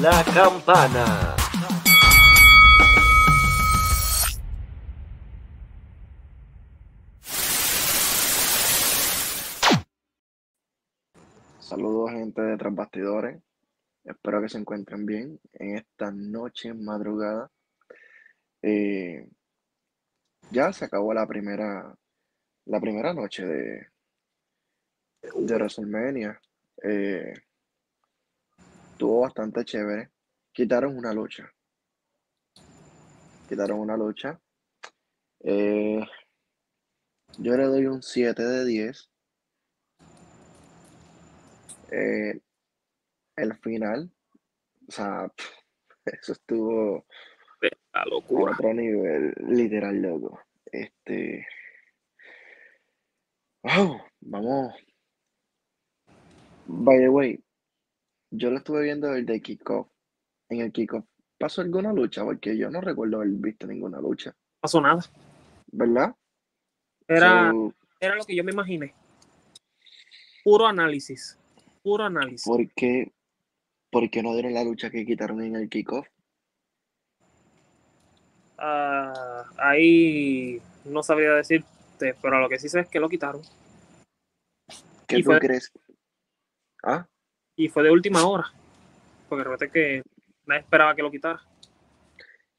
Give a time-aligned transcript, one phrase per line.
[0.00, 1.34] la campana.
[11.58, 13.42] Saludos gente de Transbastidores.
[14.04, 17.50] Espero que se encuentren bien en esta noche madrugada.
[18.62, 19.28] Eh,
[20.50, 21.94] ya se acabó la primera,
[22.66, 23.86] la primera noche de,
[25.22, 26.40] de WrestleMania.
[26.84, 27.34] Eh,
[28.98, 30.10] estuvo bastante chévere.
[30.50, 31.48] Quitaron una lucha.
[33.48, 34.40] Quitaron una lucha.
[35.38, 36.04] Eh,
[37.38, 39.10] yo le doy un 7 de 10.
[41.92, 42.40] Eh,
[43.36, 44.10] el final,
[44.88, 45.32] o sea,
[46.04, 47.06] eso estuvo
[47.60, 50.40] La a otro nivel, literal, loco.
[50.72, 51.46] Este.
[53.62, 54.74] Wow, vamos.
[56.66, 57.40] By the way,
[58.30, 59.88] yo lo estuve viendo el de kickoff.
[60.50, 61.04] En el kickoff,
[61.38, 62.24] ¿pasó alguna lucha?
[62.24, 65.02] Porque yo no recuerdo haber visto ninguna lucha, pasó nada.
[65.70, 66.14] ¿verdad?
[67.06, 68.94] Era, So, era lo que yo me imaginé.
[70.44, 71.36] Puro análisis.
[71.82, 72.44] Puro análisis.
[72.46, 73.12] ¿por qué,
[73.90, 76.06] por qué no dieron la lucha que quitaron en el kickoff?
[78.56, 83.42] Ah, ahí no sabría decirte, pero lo que sí sé es que lo quitaron.
[85.06, 85.70] ¿Qué Y tú fue- crees?
[86.82, 87.06] ¿Ah?
[87.58, 88.50] Y fue de última hora.
[89.28, 90.02] Porque repente que
[90.46, 91.42] nadie esperaba que lo quitara.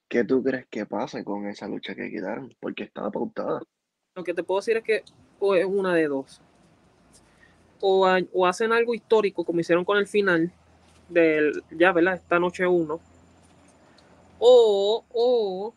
[0.08, 2.54] ¿Qué tú crees que pase con esa lucha que quitaron?
[2.60, 3.62] Porque estaba pautada.
[4.16, 5.04] Lo que te puedo decir es que
[5.40, 6.42] o es una de dos.
[7.80, 10.52] O, o hacen algo histórico como hicieron con el final
[11.08, 12.16] del, ya, ¿verdad?
[12.16, 13.00] Esta noche uno.
[14.38, 15.74] O, o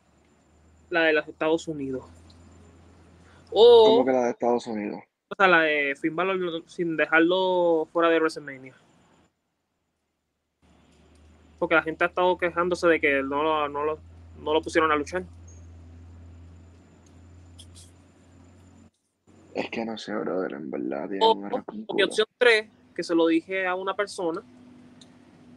[0.90, 2.04] la de los Estados Unidos.
[3.52, 5.00] O, Como que la de Estados Unidos.
[5.28, 8.74] o sea, la de Finn Balor sin dejarlo fuera de WrestleMania.
[11.62, 14.00] Porque la gente ha estado quejándose de que no lo, no lo,
[14.42, 15.22] no lo pusieron a luchar.
[19.54, 22.04] Es que no sé, brother, en verdad O, culo.
[22.04, 24.42] opción 3, que se lo dije a una persona,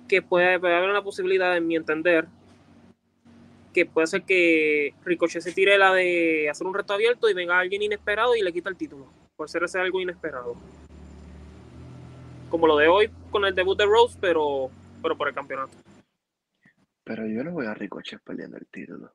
[0.08, 2.28] que puede, puede haber una posibilidad, en mi entender,
[3.74, 7.58] que puede ser que Ricochet se tire la de hacer un reto abierto y venga
[7.58, 9.08] alguien inesperado y le quita el título.
[9.36, 10.56] Por ser ese algo inesperado.
[12.52, 14.70] Como lo de hoy con el debut de Rose, pero,
[15.02, 15.76] pero por el campeonato.
[17.06, 19.14] Pero yo no voy a Ricochet perdiendo el título.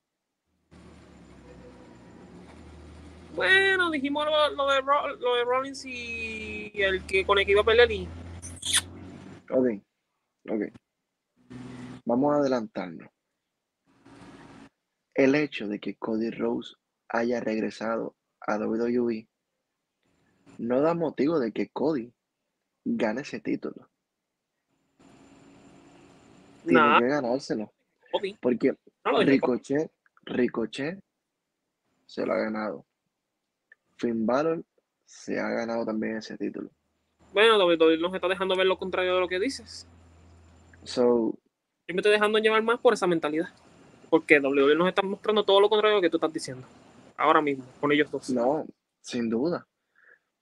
[3.34, 4.82] Bueno, dijimos lo, lo de,
[5.18, 8.08] lo de Rollins y el que con el que iba a pelear y
[9.50, 9.66] Ok,
[10.48, 10.62] ok.
[12.04, 13.08] Vamos a adelantarnos.
[15.14, 16.76] El hecho de que Cody Rose
[17.08, 19.28] haya regresado a WWE
[20.58, 22.12] no da motivo de que Cody
[22.84, 23.90] gane ese título.
[26.62, 27.72] Tiene nada, que ganárselo.
[28.40, 28.74] Porque
[29.04, 29.90] No Ricochet,
[30.24, 30.98] Ricochet
[32.06, 32.84] se lo ha ganado.
[33.96, 34.64] Finn Balor
[35.04, 36.70] se ha ganado también ese título.
[37.32, 39.86] Bueno, WWE nos está dejando ver lo contrario de lo que dices.
[40.84, 41.34] So,
[41.86, 43.48] Yo me estoy dejando llevar más por esa mentalidad.
[44.08, 46.66] Porque WWE nos está mostrando todo lo contrario de lo que tú estás diciendo.
[47.16, 48.30] Ahora mismo, con ellos dos.
[48.30, 48.66] no,
[49.00, 49.66] sin duda.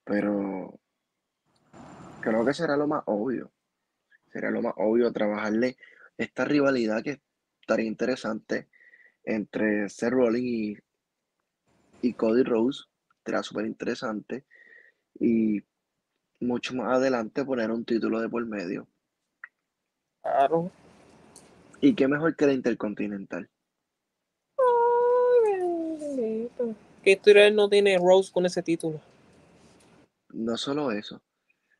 [0.05, 0.79] Pero
[2.21, 3.51] creo que será lo más obvio.
[4.31, 5.77] Será lo más obvio trabajarle
[6.17, 7.19] esta rivalidad que
[7.69, 8.67] estaría interesante
[9.23, 10.79] entre Seth Rollins
[12.01, 12.85] y, y Cody Rose.
[13.23, 14.43] Será súper interesante.
[15.19, 15.61] Y
[16.39, 18.87] mucho más adelante poner un título de por medio.
[20.23, 20.71] Claro.
[21.79, 23.47] ¿Y qué mejor que la Intercontinental?
[27.03, 28.99] ¿Qué historia no tiene Rose con ese título?
[30.29, 31.21] No solo eso,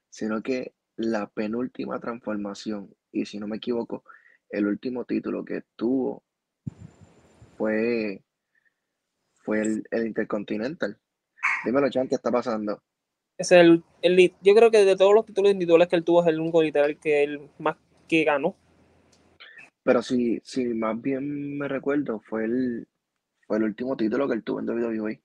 [0.09, 4.03] sino que la penúltima transformación, y si no me equivoco,
[4.49, 6.23] el último título que tuvo
[7.57, 8.23] fue,
[9.43, 10.97] fue el, el Intercontinental.
[11.65, 12.81] Dímelo, Chan, ¿qué está pasando?
[13.37, 16.27] Es el, el- yo creo que de todos los títulos individuales que él tuvo es
[16.27, 17.77] el único literal que él más
[18.07, 18.55] que ganó.
[19.83, 22.87] Pero si, si más bien me recuerdo, fue el,
[23.47, 25.21] fue el último título que él tuvo en WWE.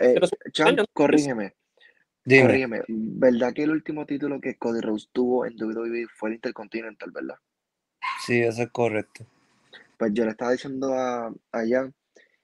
[0.00, 0.14] Eh,
[0.52, 1.54] Chan, años- corrígeme,
[2.24, 2.82] Dime, corrígeme.
[2.86, 7.36] ¿Verdad que el último título que Cody Rose tuvo en WWE fue el Intercontinental, verdad?
[8.24, 9.24] Sí, eso es correcto.
[9.98, 11.94] Pues yo le estaba diciendo a, a Jan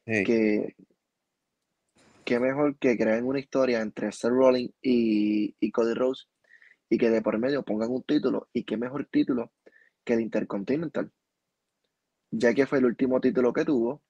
[0.06, 0.22] Sí.
[0.24, 0.76] que
[2.24, 6.24] qué mejor que creen una historia entre Seth Rollins y, y Cody Rose
[6.90, 9.52] y que de por medio pongan un título y qué mejor título
[10.04, 11.10] que el Intercontinental,
[12.30, 14.02] ya que fue el último título que tuvo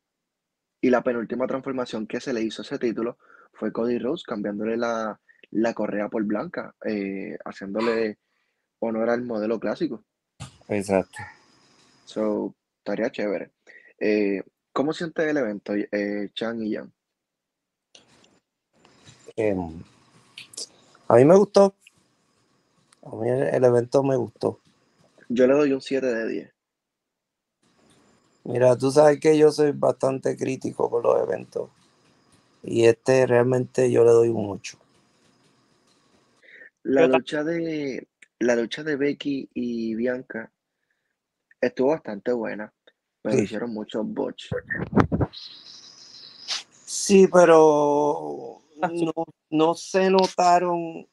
[0.80, 3.18] y la penúltima transformación que se le hizo a ese título
[3.52, 5.20] fue Cody Rose cambiándole la,
[5.50, 8.18] la correa por blanca, eh, haciéndole
[8.80, 10.04] honor al modelo clásico.
[10.68, 11.18] Exacto.
[12.04, 13.52] So, estaría chévere.
[13.98, 14.42] Eh,
[14.72, 16.92] ¿cómo sientes el evento, eh, Chan y Jan?
[19.36, 19.82] Em,
[21.08, 21.74] a mí me gustó.
[23.02, 24.60] A mí el, el evento me gustó.
[25.28, 26.54] Yo le doy un 7 de 10.
[28.44, 31.70] Mira, tú sabes que yo soy bastante crítico con los eventos.
[32.62, 34.78] Y este realmente yo le doy un 8.
[36.82, 38.06] La lucha de
[38.38, 40.52] la lucha de Becky y Bianca
[41.66, 42.72] estuvo bastante buena,
[43.22, 43.44] pero Sí.
[43.44, 44.48] hicieron muchos bots.
[46.84, 49.12] Sí, pero Ah, no,
[49.50, 51.08] no se notaron,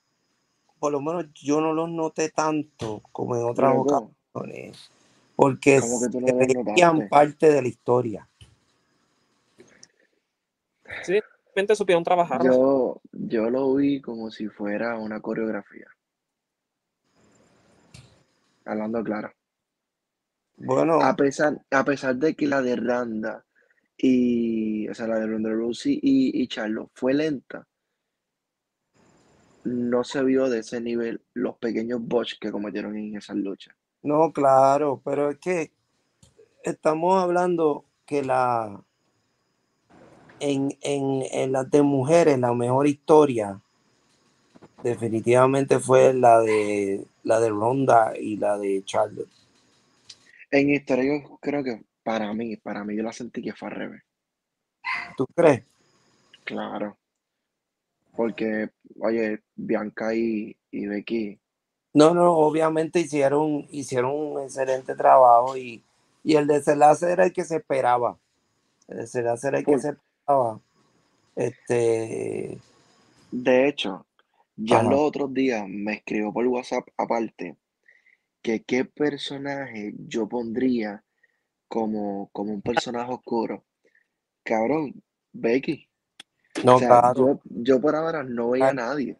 [0.79, 4.91] por lo menos yo no los noté tanto como en otras ocasiones,
[5.35, 8.27] porque ¿cómo que tú no parte de la historia.
[11.03, 12.51] Sí, realmente supieron trabajarla.
[12.51, 15.87] Yo, yo lo vi como si fuera una coreografía.
[18.65, 19.31] Hablando claro.
[20.65, 23.45] Bueno, A pesar, a pesar de que la de Randa
[23.97, 27.67] y, o sea, la de Ronda Rousey y, y Charlotte fue lenta,
[29.63, 33.75] no se vio de ese nivel los pequeños bots que cometieron en esas luchas.
[34.03, 35.71] no, claro, pero es que
[36.63, 38.81] estamos hablando que la
[40.39, 43.61] en, en, en las de mujeres la mejor historia
[44.83, 49.29] definitivamente fue la de la de Ronda y la de Charlotte.
[50.51, 53.75] En historia yo creo que para mí, para mí yo la sentí que fue al
[53.75, 54.01] revés.
[55.15, 55.63] ¿Tú crees?
[56.43, 56.97] Claro.
[58.15, 61.39] Porque, oye, Bianca y, y Becky,
[61.93, 65.83] No, no, obviamente hicieron, hicieron un excelente trabajo y,
[66.23, 68.17] y el desenlace era el que se esperaba.
[68.87, 70.59] El desenlace era el que se esperaba.
[71.35, 72.59] Este,
[73.31, 74.05] de hecho,
[74.57, 74.89] ya Ajá.
[74.89, 77.57] los otros días me escribió por WhatsApp aparte
[78.41, 81.03] que qué personaje yo pondría
[81.67, 83.65] como, como un personaje oscuro.
[84.43, 85.87] Cabrón, Becky.
[86.63, 89.17] no, O sea, claro, yo, yo por ahora no veía a nadie,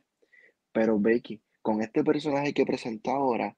[0.71, 3.55] pero Becky, con este personaje que presenta ahora,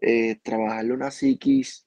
[0.00, 1.86] eh, trabajarle una psiquis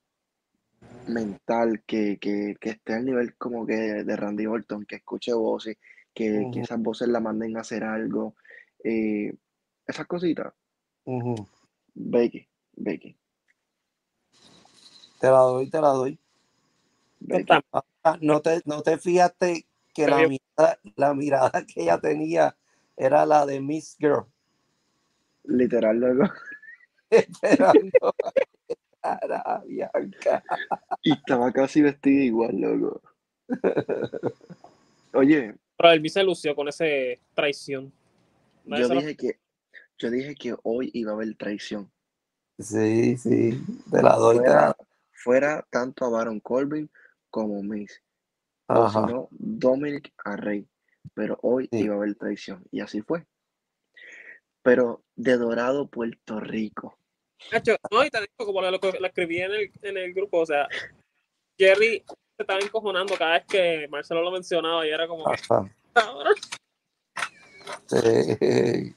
[1.07, 5.77] mental que, que, que esté al nivel como que de Randy Orton, que escuche voces,
[6.13, 8.35] que, que esas voces la manden a hacer algo,
[8.83, 9.33] eh,
[9.85, 10.53] esas cositas.
[11.93, 12.46] Becky,
[12.77, 13.15] Becky,
[15.19, 16.19] te la doy, te la doy.
[18.03, 21.99] Ah, No te, no te fijaste que Pero la yo- mirada, la mirada que ella
[21.99, 22.55] tenía
[22.95, 24.25] era la de Miss Girl,
[25.43, 26.31] Literal, loco.
[27.09, 28.13] esperando
[29.01, 30.43] a la Bianca.
[31.01, 33.01] Y estaba casi vestida igual, loco.
[35.13, 37.91] Oye, Pero Elvis se lució con ese traición.
[38.65, 39.39] Yo lo- dije que,
[39.97, 41.89] yo dije que hoy iba a haber traición.
[42.59, 44.75] Sí, sí, te la doy, te la Fuera,
[45.11, 46.89] fuera tanto a Baron Corbin
[47.29, 48.01] como Miss.
[48.67, 49.07] O si Ajá.
[49.07, 50.67] no, Dominic a Rey.
[51.13, 51.79] Pero hoy Sí.
[51.79, 52.63] iba a haber traición.
[52.71, 53.25] Y así fue.
[54.61, 56.97] Pero de Dorado, Puerto Rico.
[57.51, 60.45] Nacho, no, y te digo, como lo, lo escribí en el, en el grupo, o
[60.45, 60.67] sea,
[61.57, 62.03] Jerry
[62.35, 65.37] se estaba encojonando cada vez que Marcelo lo mencionaba y era como, que.
[67.87, 68.95] Sí.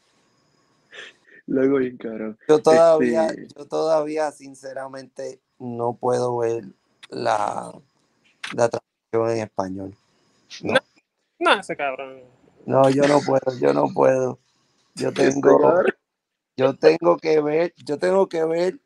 [1.50, 2.38] Luego bien cabrón.
[2.47, 6.62] Yo todavía, Este- yo todavía sinceramente no puedo ver
[7.09, 7.73] la,
[8.54, 9.97] la traducción en español.
[10.62, 10.75] No,
[11.40, 12.23] No, ese cabrón.
[12.66, 14.38] no, yo no puedo, yo no puedo.
[14.95, 15.83] Yo tengo,
[16.57, 18.78] yo tengo que ver, yo tengo que ver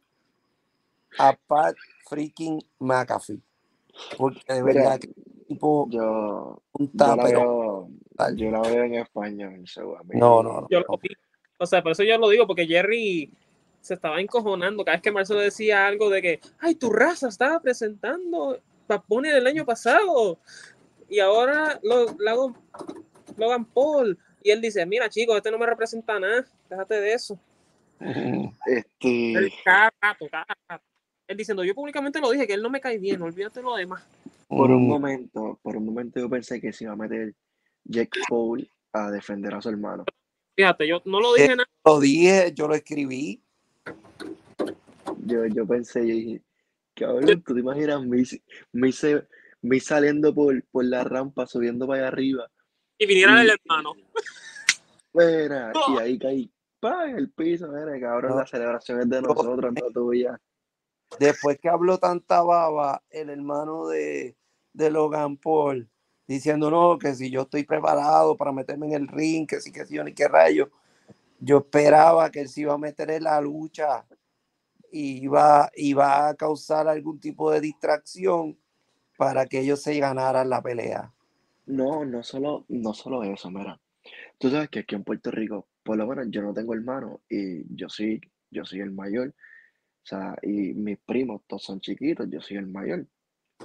[1.19, 1.77] a Pat
[2.09, 3.43] freaking McAfee.
[4.17, 5.09] Porque de Mira, verdad que
[5.49, 7.89] tipo yo, un yo la veo,
[8.37, 9.59] yo la veo en español.
[9.59, 10.69] mí- No, no, no.
[10.71, 11.11] Yo lo vi.
[11.59, 13.31] O sea, por eso yo lo digo, porque Jerry
[13.81, 17.61] se estaba encojonando cada vez que Marcelo decía algo de que, ay, tu raza estaba
[17.61, 20.39] presentando Papone del año pasado
[21.09, 22.55] y ahora lo, Logan,
[23.37, 24.19] Logan Paul.
[24.43, 27.39] Y él dice, mira chicos, este no me representa nada, déjate de eso.
[28.67, 30.85] Este, Él cada rato, cada rato.
[31.27, 34.03] Él diciendo, yo públicamente lo dije, que él no me cae bien, olvídate lo demás.
[34.49, 37.35] por un Mm, momento, por un momento yo pensé que se iba a meter
[37.85, 40.05] Jack Paul a defender a su hermano.
[40.57, 41.69] Fíjate, yo no lo dije Eh, nada.
[41.85, 43.43] Lo dije, yo lo escribí.
[45.27, 46.43] Yo, yo pensé, yo dije,
[46.95, 48.23] cabrón, ¿tú te imaginas me,
[48.73, 49.27] me, hice-
[49.63, 52.51] me saliendo por, por la rampa, subiendo para allá arriba?
[52.99, 53.95] Y viniera el hermano.
[55.13, 58.39] Mira, y ahí caí, pa, en el piso, mira, cabrón, No.
[58.39, 59.29] la celebración es de No.
[59.29, 60.41] nosotros, no tuya.
[61.19, 64.37] Después que habló tanta baba, el hermano de,
[64.73, 65.89] de Logan Paul,
[66.27, 69.85] diciendo no, que si yo estoy preparado para meterme en el ring, que sí, que
[69.85, 70.71] sí, ni qué rayo.
[71.41, 74.07] Yo esperaba que él se iba a meter en la lucha
[74.91, 75.27] y
[75.77, 78.57] y va a causar algún tipo de distracción
[79.17, 81.13] para que ellos se ganaran la pelea.
[81.67, 83.81] No, no solo, no solo eso, mira.
[84.39, 87.65] Tú sabes que aquí en Puerto Rico, por lo menos yo no tengo hermanos y
[87.75, 89.29] yo sí, yo soy el mayor.
[89.29, 93.07] O sea, y mis primos todos son chiquitos, yo soy el mayor.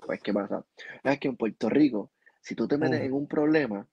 [0.05, 0.65] Pues, ¿qué pasa?
[1.03, 3.03] Es que en Puerto Rico, si tú te metes Mm.
[3.03, 3.87] en un problema,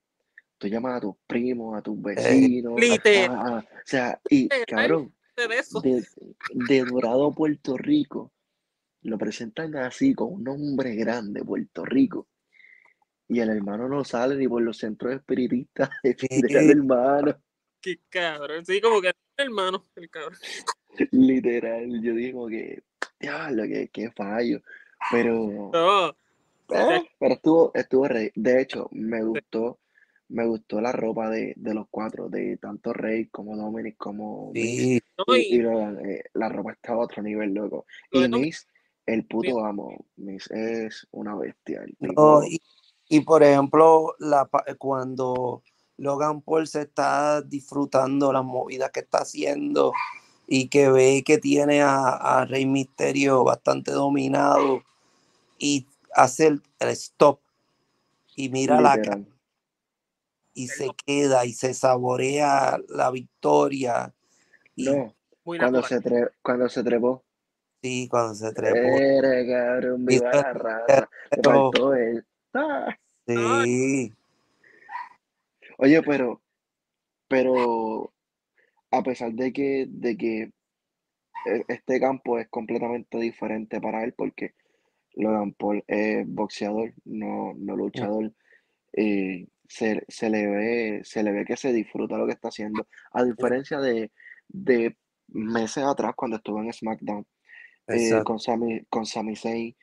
[0.58, 3.30] tú llamas a tus primos, a tus vecinos, Literal.
[3.30, 6.04] a- a- o sea, y cabrón, de
[6.54, 8.32] de, Dorado, Puerto Rico,
[9.02, 12.28] lo presentan así, con un nombre grande, Puerto Rico.
[13.28, 16.28] Y el hermano no sale ni por los centros espiritistas de Sí.
[16.70, 17.36] hermano.
[17.80, 18.64] Qué cabrón.
[18.64, 20.38] Sí, como que hermano, el cabrón.
[21.10, 22.82] Literal, yo digo que,
[23.20, 24.62] diablo, que, que fallo.
[25.10, 26.16] Pero, No,
[26.70, 29.78] eh, pero estuvo, estuvo re- De hecho, me gustó,
[30.28, 34.62] me gustó la ropa de, de los cuatro, de tanto Rey como Dominic como Miss.
[34.62, 37.86] Sí, Y, y y Logan, eh, la ropa está a otro nivel, loco.
[38.12, 38.66] lo Y Miss,
[39.06, 40.06] el puto amo.
[40.16, 41.82] Miss es una bestia.
[41.82, 42.60] El no, tipo, y,
[43.08, 45.62] y por ejemplo, la, cuando
[45.96, 49.92] Logan Paul se está disfrutando las movidas que está haciendo
[50.48, 54.82] y que ve que tiene a, a Rey Misterio bastante dominado
[55.58, 57.40] y hace el, el stop
[58.34, 59.26] y mira la cara literal.
[60.54, 64.14] y se queda y se saborea la victoria
[64.74, 67.22] y No, muy cuando se, tre- cuando se trepó.
[67.82, 68.76] sí, cuando se trepó.
[68.76, 71.08] Eres cabrón, viva la
[71.42, 72.24] faltó él.
[72.54, 72.96] Ah.
[73.26, 74.12] Sí,
[75.78, 76.40] Oye, pero,
[77.28, 78.12] pero
[78.90, 80.42] a pesar de que, de que
[81.46, 84.54] e- este campo es completamente diferente para él, porque
[85.16, 88.32] Logan Paul es boxeador, no, no luchador,
[88.92, 92.86] y se, se le ve, se le ve que se disfruta lo que está haciendo,
[93.12, 94.12] a diferencia de,
[94.48, 94.96] de
[95.28, 97.26] meses atrás cuando estuvo en SmackDown
[97.88, 99.76] eh, con Sami, con Sami Zayn,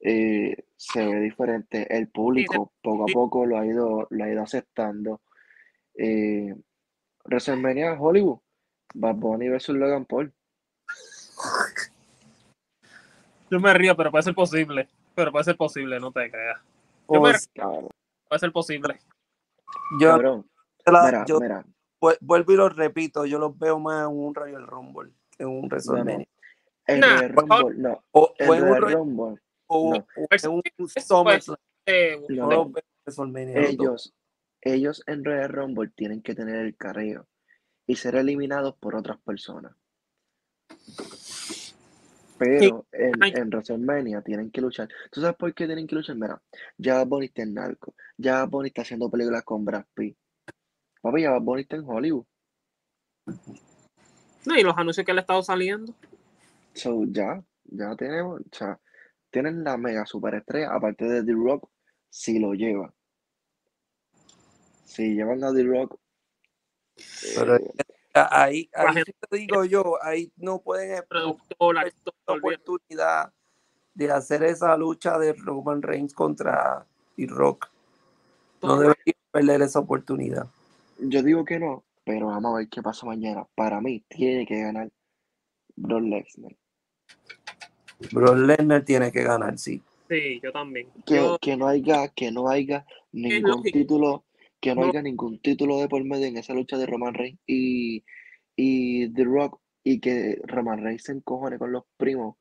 [0.00, 1.86] eh, se ve diferente.
[1.96, 5.22] El público poco a poco lo ha ido, lo ha ido aceptando.
[5.96, 6.54] Eh,
[7.24, 8.40] WrestleMania Hollywood,
[8.94, 10.32] Bad Bunny versus Logan Paul.
[13.50, 14.88] Yo me río, pero puede ser posible.
[15.14, 16.60] Pero puede ser posible, no te creas.
[17.08, 17.48] Yo me- Pues,
[18.28, 18.98] Puede ser posible.
[20.00, 20.50] yo, cabrón,
[20.86, 21.64] la- mira, yo mira,
[22.00, 25.48] vu- vuelvo y lo repito, yo los veo más en un Royal Rumble que en
[25.50, 25.68] un no, no.
[25.68, 26.26] WrestleMania.
[26.86, 27.32] El Nah, Royal.
[27.34, 30.06] Rumble, no, O, el o en un Royal Rumble, o, no.
[30.16, 31.56] o en un SummerSlam.
[32.30, 32.72] No, No.
[33.54, 34.14] Ellos,
[34.62, 37.26] ellos en Royal Rumble tienen que tener el carreo
[37.86, 39.74] y ser eliminados por otras personas.
[42.38, 44.88] Pero en, en WrestleMania tienen que luchar.
[45.10, 46.16] ¿Tú sabes por qué tienen que luchar?
[46.16, 46.40] Mira,
[46.76, 50.16] ya Bunny está en narco, ya Bunny está haciendo películas con Brad Pitt.
[51.00, 52.24] Papi, ya Bunny está en Hollywood.
[54.46, 55.94] no, y los anuncios que le ha estado saliendo.
[56.74, 58.80] So, ya, ya tenemos, o sea,
[59.30, 61.68] tienen la mega superestrella, aparte de The Rock,
[62.08, 62.92] si lo lleva.
[64.84, 65.98] Si llevan a The Rock,
[67.36, 67.74] Pero eh,
[68.14, 73.32] ahí, ahí te digo yo, ahí no pueden esperar Productor, actor, la oportunidad
[73.94, 77.70] de hacer esa lucha de Roman Reigns contra The Rock.
[78.62, 78.80] No Todo.
[78.80, 80.46] deberían perder esa oportunidad.
[80.98, 83.46] Yo digo que no, pero vamos a ver qué pasa mañana.
[83.54, 84.90] Para mí, tiene que ganar
[85.76, 86.56] Brock Lesnar.
[88.12, 89.82] Brock Lesnar tiene que ganar, sí.
[90.08, 90.88] Sí, yo también.
[91.04, 94.24] Que, Yo- que no haya, que no haya ningún título,
[94.64, 94.86] que no, No.
[94.86, 98.04] haya ningún título de por medio en esa lucha de Roman Reigns y,
[98.56, 102.36] y The Rock, y que Roman Reigns se encojone con los primos.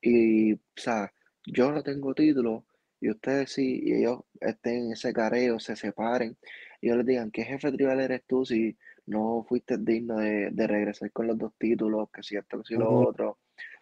[0.00, 1.12] Y, o sea,
[1.46, 2.66] yo no tengo título,
[3.00, 6.38] y ustedes sí, y ellos estén en ese careo, se separen,
[6.80, 8.76] y ellos les digan, ¿qué jefe tribal eres tú si
[9.06, 12.74] no fuiste digno de, de regresar con los dos títulos, que si esto, que si
[12.76, 13.40] lo otro?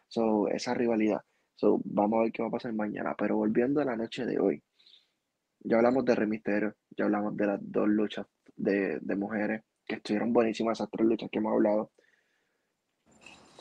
[0.09, 1.23] So, esa rivalidad.
[1.55, 3.15] So, vamos a ver qué va a pasar mañana.
[3.19, 4.63] Pero volviendo a la noche de hoy,
[5.61, 6.29] ya hablamos de Rey
[6.97, 11.29] ya hablamos de las dos luchas de, de mujeres, que estuvieron buenísimas esas tres luchas
[11.31, 11.93] que hemos hablado.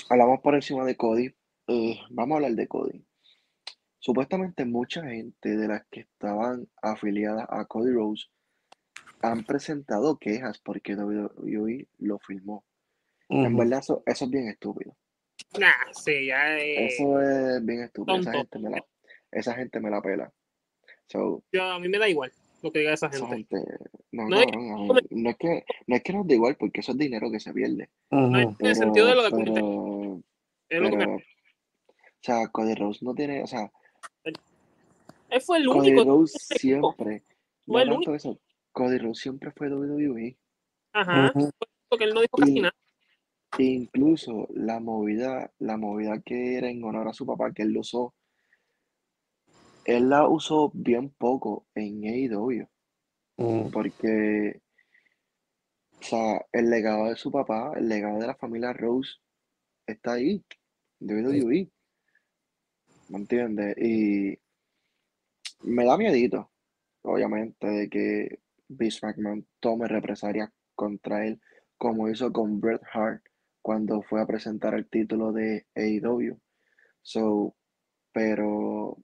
[0.10, 1.36] Hablamos por encima de Cody.
[1.68, 3.06] eh, vamos a hablar de Cody.
[4.00, 8.26] Supuestamente mucha gente de las que estaban afiliadas a Cody Rose
[9.22, 12.64] han presentado quejas porque WWE lo filmó.
[13.30, 13.58] En Ujú.
[13.58, 14.96] verdad, eso, eso es bien estúpido.
[15.58, 18.18] Nah, sí, ya eh, Eso es bien estúpido.
[18.20, 18.86] Esa gente me la,
[19.32, 20.32] esa gente me la pela.
[21.08, 22.32] So, yo- a mí me da igual
[22.66, 23.58] lo que diga esa esa gente.
[24.12, 24.46] no, No mí-
[25.12, 27.54] no es que, no es que nos da igual porque eso es dinero que se
[27.54, 27.90] pierde.
[28.12, 29.30] No en el sentido de lo de
[30.68, 31.22] pero, o
[32.22, 33.72] sea, Cody Rose no tiene, o sea,
[35.30, 36.04] Él fue el Cody único.
[36.06, 36.92] Rose ese equipo.
[36.94, 37.24] siempre,
[37.68, 38.40] no Fue el tanto eso,
[38.72, 40.36] Cody Rose siempre fue WWE.
[40.94, 41.32] Ajá.
[41.36, 41.50] Ujú.
[41.88, 42.74] Porque él no dijo casi nada.
[43.60, 47.82] Incluso la movida, la movida que era en honor a su papá, que él lo
[47.82, 48.14] usó,
[49.86, 52.68] él la usó bien poco en AEW,
[53.38, 54.62] Mm, porque,
[56.00, 59.12] o sea, el legado de su papá, el legado de la familia Rose
[59.88, 60.44] está ahí,
[61.00, 61.70] de WWE,
[63.10, 63.76] ¿me entiendes?
[63.78, 64.40] Y
[65.64, 66.52] me da miedito,
[67.04, 71.42] obviamente, de que Vince McMahon tome represalias contra él,
[71.78, 73.24] como hizo con Bret Hart
[73.62, 76.40] cuando fue a presentar el título de AEW.
[77.02, 77.56] So,
[78.14, 78.98] pero,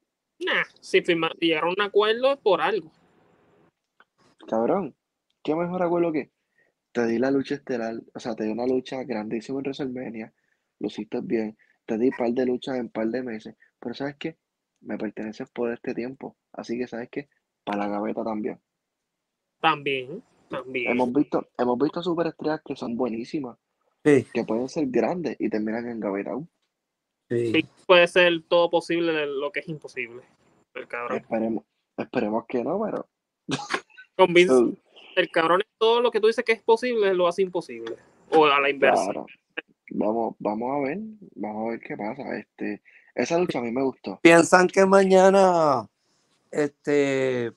[0.45, 2.91] Nah, si firma- llegaron a un acuerdo es por algo.
[4.47, 4.95] cabrón,
[5.43, 6.31] ¿qué mejor acuerdo que
[6.91, 7.95] te di la lucha estelar?
[8.13, 10.33] O sea, te di una lucha grandísima en WrestleMania,
[10.79, 14.37] lo hiciste bien, te di par de luchas en par de meses, pero ¿sabes qué?
[14.81, 17.29] Me perteneces por este tiempo, así que ¿sabes qué?
[17.63, 18.59] Para la gaveta también.
[19.61, 20.91] También, también.
[20.91, 23.57] Hemos visto, hemos visto superestrellas que son buenísimas,
[24.03, 26.31] Sí, que pueden ser grandes y terminan en gaveta.
[27.31, 27.51] Sí.
[27.51, 30.21] Sí, puede ser todo posible de lo que es imposible.
[30.73, 31.17] El cabrón.
[31.17, 31.63] Esperemos,
[31.97, 33.07] esperemos que no, pero
[34.17, 34.77] Con Vince, uh,
[35.15, 37.95] el cabrón es todo lo que tú dices que es posible, lo hace imposible.
[38.29, 39.03] O a la inversa.
[39.05, 39.25] claro.
[39.93, 40.99] Vamos, vamos a ver,
[41.35, 42.37] vamos a ver qué pasa.
[42.37, 42.81] Este,
[43.13, 44.19] esa lucha a mí me gustó.
[44.21, 45.89] ¿Piensan que mañana
[46.49, 47.51] este,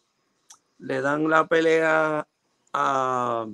[0.79, 2.27] le dan la pelea
[2.73, 3.47] a,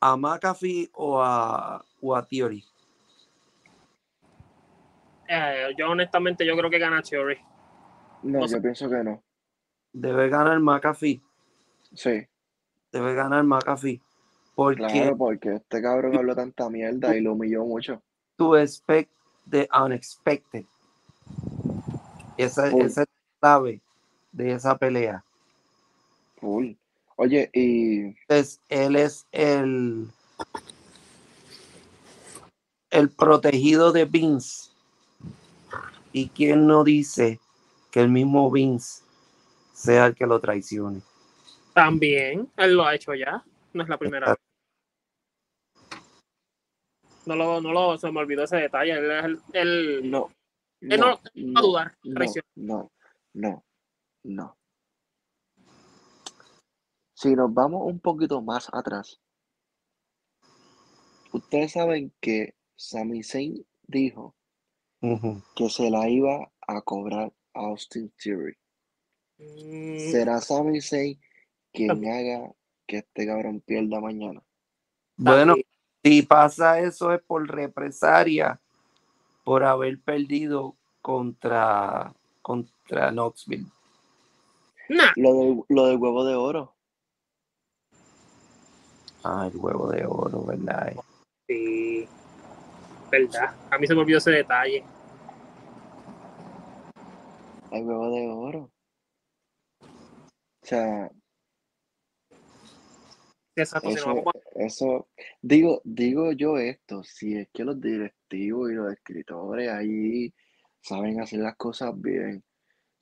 [0.00, 2.64] a McAfee o a, o a Theory?
[5.28, 7.38] Eh, yo honestamente yo creo que gana Theory.
[8.22, 9.22] No, yo pienso que no.
[9.92, 11.20] Debe ganar McAfee.
[11.94, 12.26] Sí,
[12.90, 14.00] Debe ganar McAfee.
[14.54, 18.02] Porque claro, porque este cabrón habló tanta mierda y lo humilló mucho.
[18.36, 19.10] to expect
[19.48, 20.64] the unexpected.
[22.36, 23.80] Esa, esa es la clave
[24.32, 25.22] de esa pelea.
[26.40, 26.72] Full.
[27.16, 30.08] Oye, y Entonces, él es el,
[32.90, 34.67] el protegido de Vince.
[36.12, 37.40] ¿Y quién no dice
[37.90, 39.02] que el mismo Vince
[39.72, 41.02] sea el que lo traicione?
[41.74, 43.44] También, él lo ha hecho ya.
[43.72, 44.38] No es la primera vez.
[47.26, 48.92] No lo, no lo, se me olvidó ese detalle.
[49.52, 50.30] Él, no,
[50.80, 51.98] él no, no, va a dudar.
[52.02, 52.44] no, traición.
[52.54, 52.90] no,
[53.34, 53.64] no,
[54.24, 54.56] no.
[57.14, 59.20] Si nos vamos un poquito más atrás,
[61.32, 64.37] ustedes saben que Sami Zayn dijo
[65.00, 68.56] Que se la iba a cobrar a Austin Theory.
[69.38, 71.18] Mm, ¿Será Sami Zayn
[71.72, 72.52] quien haga
[72.86, 74.42] que este cabrón pierda mañana?
[75.16, 75.54] Bueno,
[76.02, 78.60] si pasa eso es por represalia,
[79.44, 83.66] por haber perdido contra, contra Knoxville.
[84.88, 86.74] Nah, Lo, del- lo del huevo de oro.
[89.22, 90.94] Ah, el huevo de oro, ¿verdad?
[91.46, 92.08] sí.
[93.10, 93.54] Verdad.
[93.70, 94.84] A mí se me olvidó ese detalle.
[97.70, 98.70] El huevo de oro.
[100.62, 101.10] O sea,
[103.56, 105.08] Exacto, si eso, eso,
[105.42, 110.32] digo, digo yo esto, si es que los directivos y los escritores ahí
[110.80, 112.44] saben hacer las cosas bien.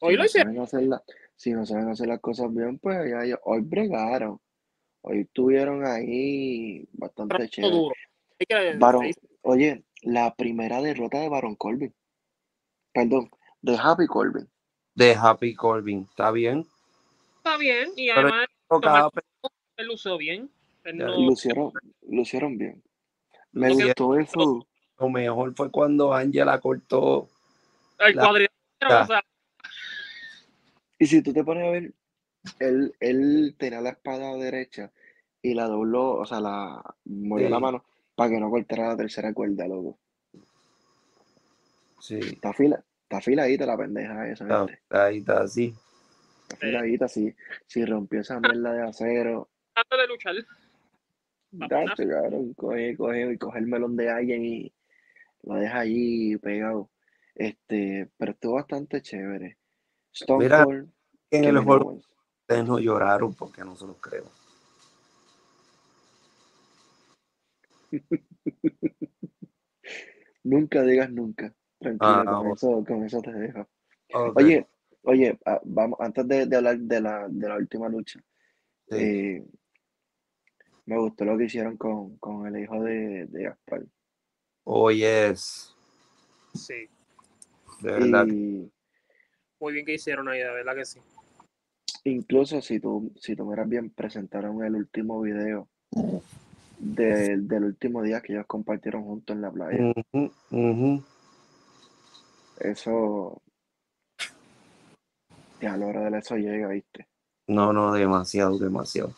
[0.00, 1.02] Si Hoy lo no saben hacer la-
[1.34, 4.40] si no saben hacer las cosas bien, pues ya ellos- hoy bregaron.
[5.02, 7.76] Hoy estuvieron ahí bastante chévere.
[9.02, 11.92] ahí- oye, la primera derrota de Baron Corbin.
[12.92, 14.48] Perdón, de Happy Corbin.
[14.94, 16.64] De Happy Corbin, ¿está bien?
[17.38, 17.90] Está bien.
[17.96, 18.46] Y Pero- además
[18.80, 19.10] Cada
[19.76, 20.48] él lo usó bien.
[20.84, 22.82] Él no- lo hicieron bien.
[23.52, 24.66] Me Lo que- gustó eso.
[24.98, 27.28] Lo mejor fue cuando Angela cortó.
[27.98, 29.22] el la- cuadrilátero, o sea,
[30.98, 31.92] Y si tú te pones a ver,
[32.60, 34.90] él, él tenía la espada derecha
[35.42, 37.84] y la dobló, o sea, la movió la mano
[38.16, 39.98] para que no cortara la tercera cuerda, loco.
[42.00, 45.74] Sí, Está fila, está afiladita la pendeja esa, está, está así.
[46.42, 47.34] Está afiladita, si,
[47.66, 50.34] si rompió esa mierda de acero, antes de luchar.
[51.50, 54.72] Date, cabrón, coge, coge, coge el melón de alguien y
[55.42, 56.90] lo deja allí pegado.
[57.34, 59.58] Este, pero estuvo bastante chévere.
[60.12, 60.90] Stone Mira, Cold,
[61.30, 62.00] En el juego
[62.48, 64.24] no lloraron porque no se los creo.
[70.44, 71.54] Nunca digas nunca.
[71.78, 73.68] Tranquilo, Ah, con eso, con eso te dejo.
[74.36, 74.66] Oye,
[75.02, 78.20] oye, ah, vamos, antes de, de hablar de la, de la última lucha,
[78.88, 78.96] sí.
[78.96, 79.44] eh,
[80.86, 83.84] me gustó lo que hicieron con, con el hijo de, de Gaspar.
[84.64, 85.74] Oh, yes.
[86.54, 86.88] Sí.
[87.82, 88.26] De verdad.
[88.26, 88.70] Y
[89.60, 91.00] Muy bien que hicieron ahí, de verdad que sí.
[92.04, 95.68] incluso si tú, si tú miras bien, presentaron el último video
[96.78, 99.92] de- del último día que ellos compartieron juntos en la playa.
[102.58, 103.42] Eso,
[105.60, 107.06] ya a la hora de eso llega, ¿viste?
[107.48, 109.14] No, no, demasiado, demasiado.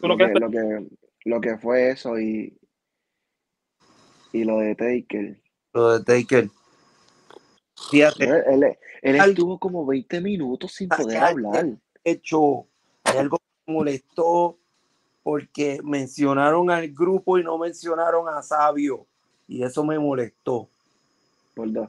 [0.00, 0.86] Lo que lo que,
[1.24, 2.58] lo que fue eso y,
[4.32, 5.40] y lo de Taker.
[5.72, 6.50] Lo de Taker.
[7.90, 11.78] Fíjate, Él, él- él Al- estuvo como 20 minutos sin poder Ay, hablar.
[12.02, 12.66] hecho,
[13.04, 14.58] hay algo que molestó
[15.24, 19.06] porque mencionaron al grupo y no mencionaron a Sabio.
[19.48, 20.68] Y eso me molestó.
[21.56, 21.88] Dos.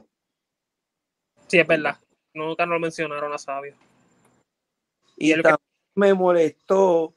[1.46, 1.96] Sí, es verdad.
[2.34, 3.74] Nunca nos mencionaron a Sabio.
[5.18, 5.60] Y lo que- también
[5.94, 7.14] me molestó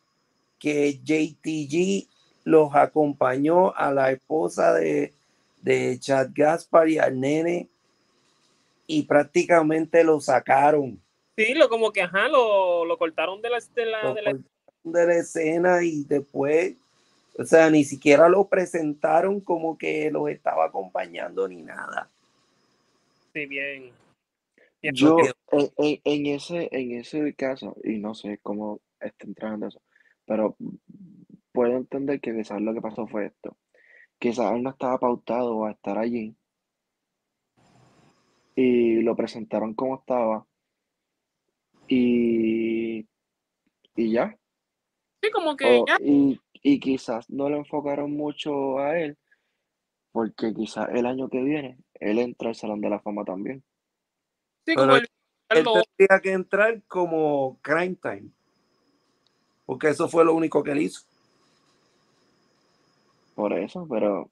[0.59, 2.07] que JTG
[2.43, 5.13] los acompañó a la esposa de,
[5.61, 7.69] de Chad Gaspar y al nene
[8.87, 11.01] y prácticamente lo sacaron
[11.37, 14.31] Sí, lo como que ajá, lo, lo cortaron de la, de la, lo de la-
[14.31, 14.49] cortaron
[14.91, 16.75] de la escena y después,
[17.37, 22.09] o sea, ni siquiera lo presentaron como que los estaba acompañando ni nada.
[23.33, 23.91] sí, bien.
[24.81, 25.35] bien Yo, bloqueado.
[25.51, 29.81] en, en- en ese, en ese caso, y no sé cómo está entrando eso,
[30.25, 30.57] pero
[31.53, 33.57] puedo entender que quizás lo que pasó fue esto.
[34.19, 36.35] Quizás él no estaba pautado a estar allí
[38.55, 40.45] y lo presentaron como estaba
[41.87, 43.07] y,
[43.97, 44.38] y ya.
[45.21, 45.97] Sí, como que O- ya.
[46.01, 49.17] y, y quizás no le enfocaron mucho a él
[50.11, 53.63] porque quizás el año que viene él entra al Salón de la Fama también.
[54.65, 55.07] Sí, como el,
[55.49, 58.29] Él tendría que entrar como Crime Time,
[59.65, 61.01] porque eso fue lo único que él hizo.
[63.35, 64.29] Por eso, pero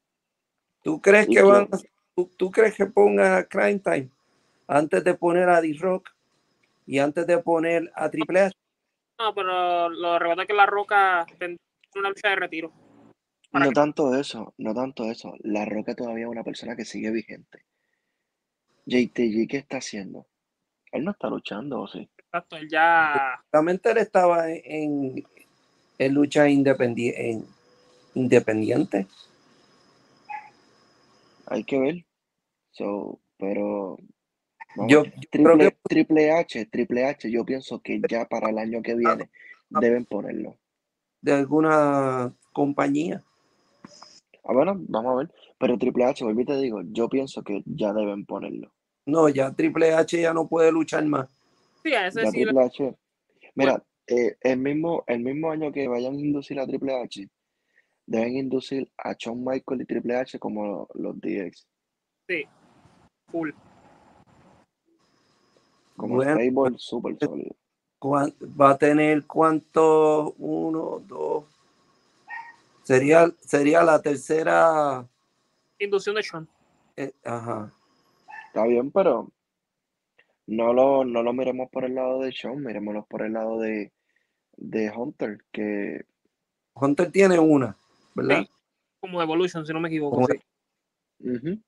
[0.83, 1.77] ¿Tú crees ¿Y que van a-
[2.15, 4.09] tú, tú crees que ponga a Crime Time
[4.67, 6.09] antes de poner a D-Rock
[6.85, 8.57] y antes de poner a Triple H?
[9.19, 11.57] No, pero lo arrebata que la roca tendrá
[11.95, 12.71] una lucha de retiro.
[13.49, 15.33] ¿Para no tanto eso, no tanto eso.
[15.39, 17.63] La Roca todavía es una persona que sigue vigente.
[18.85, 20.27] JTG, ¿qué está haciendo?
[20.91, 22.09] Él no está luchando, ¿o sí?
[22.17, 23.41] Exacto, él ya.
[23.51, 25.23] Realmente él estaba en, en,
[25.97, 27.45] en lucha independi- en-
[28.15, 29.07] independiente.
[31.47, 32.05] Hay que ver.
[32.71, 33.97] So, pero
[34.77, 38.81] vamos, Yo, Triple, que Triple H, Triple H, yo pienso que ya para el año
[38.81, 39.29] que viene
[39.69, 40.57] deben ponerlo.
[41.21, 43.23] de alguna compañía.
[44.43, 45.31] Ah, bueno, vamos a ver.
[45.59, 48.71] Pero Triple H, volví te digo, yo pienso que ya deben ponerlo.
[49.05, 51.27] No, ya Triple H ya no puede luchar más.
[51.83, 52.19] Sí, Ya sí.
[52.21, 52.95] le- Triple H.
[53.55, 57.27] Mira, eh, el mismo, el mismo año que vayan a inducir a Triple H,
[58.05, 61.67] deben inducir a Shawn Michael y Triple H como los DX.
[62.29, 62.45] Sí,
[63.31, 63.51] full.
[65.97, 67.55] Como Bueno, stable súper sólido.
[67.99, 71.45] ¿Cuán- Va a tener cuántos, uno, dos.
[72.83, 75.05] Sería, sería la tercera.
[75.79, 76.47] Inducción de Sean.
[76.95, 77.71] eh, ajá.
[78.47, 79.29] Está bien, pero
[80.47, 83.91] no lo, no lo miremos por el lado de Shawn, miremoslo por el lado de,
[84.55, 86.05] de Hunter, que
[86.73, 87.75] Hunter tiene una,
[88.15, 88.41] ¿verdad?
[88.41, 88.49] Sí.
[88.99, 90.25] Como Evolution, si no me equivoco.
[90.27, 91.61] Sí.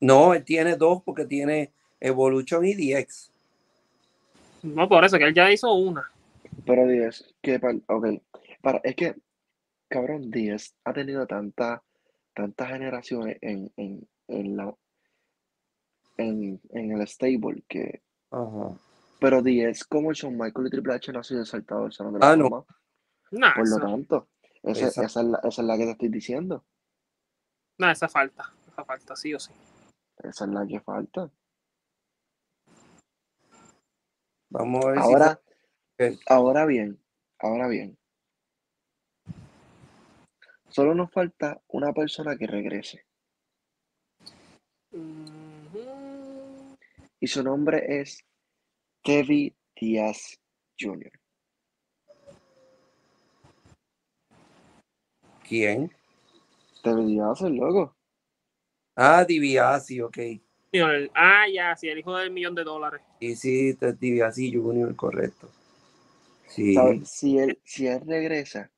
[0.00, 1.72] No, él tiene dos porque tiene
[2.04, 3.30] Evolution y DX.
[4.62, 6.10] No, por eso, que él ya hizo una.
[6.66, 8.06] pero 10, que para, ok,
[8.62, 9.14] para, es que,
[9.88, 11.82] cabrón, 10 ha tenido tanta,
[12.34, 14.74] tantas generaciones en, en, en la
[16.16, 18.78] en, en el stable que, Ajá.
[19.18, 22.20] pero 10 como Shawn Michael y Triple H no ha sido saltado del Salón de
[22.20, 22.66] la Ah, no.
[23.30, 24.28] Nah, por lo tanto,
[24.62, 26.64] esa, es la, esa es la que te estoy diciendo,
[27.78, 28.52] nah, esa falta.
[28.70, 29.52] Esa falta, sí o sí.
[30.22, 31.30] esa es la que falta.
[34.54, 35.40] Vamos a ver Ahora,
[36.26, 36.96] ahora bien,
[37.40, 37.98] ahora bien.
[40.68, 43.04] Solo nos falta una persona que regrese.
[47.18, 48.24] Y su nombre es
[49.02, 50.38] Tevi Díaz
[50.78, 51.10] Jr.
[55.48, 55.92] ¿Quién?
[56.84, 57.96] Tevi Díaz, el loco.
[58.94, 60.18] Ah, DiBiase, ok.
[60.78, 63.00] El- Ah, ya, sí, el hijo del millón de dólares.
[63.20, 65.48] Sí, sí, DiBiase Junior, correcto.
[66.48, 66.74] Sí.
[66.74, 67.08] ¿Sabes?
[67.08, 68.70] Si él, si él regresa,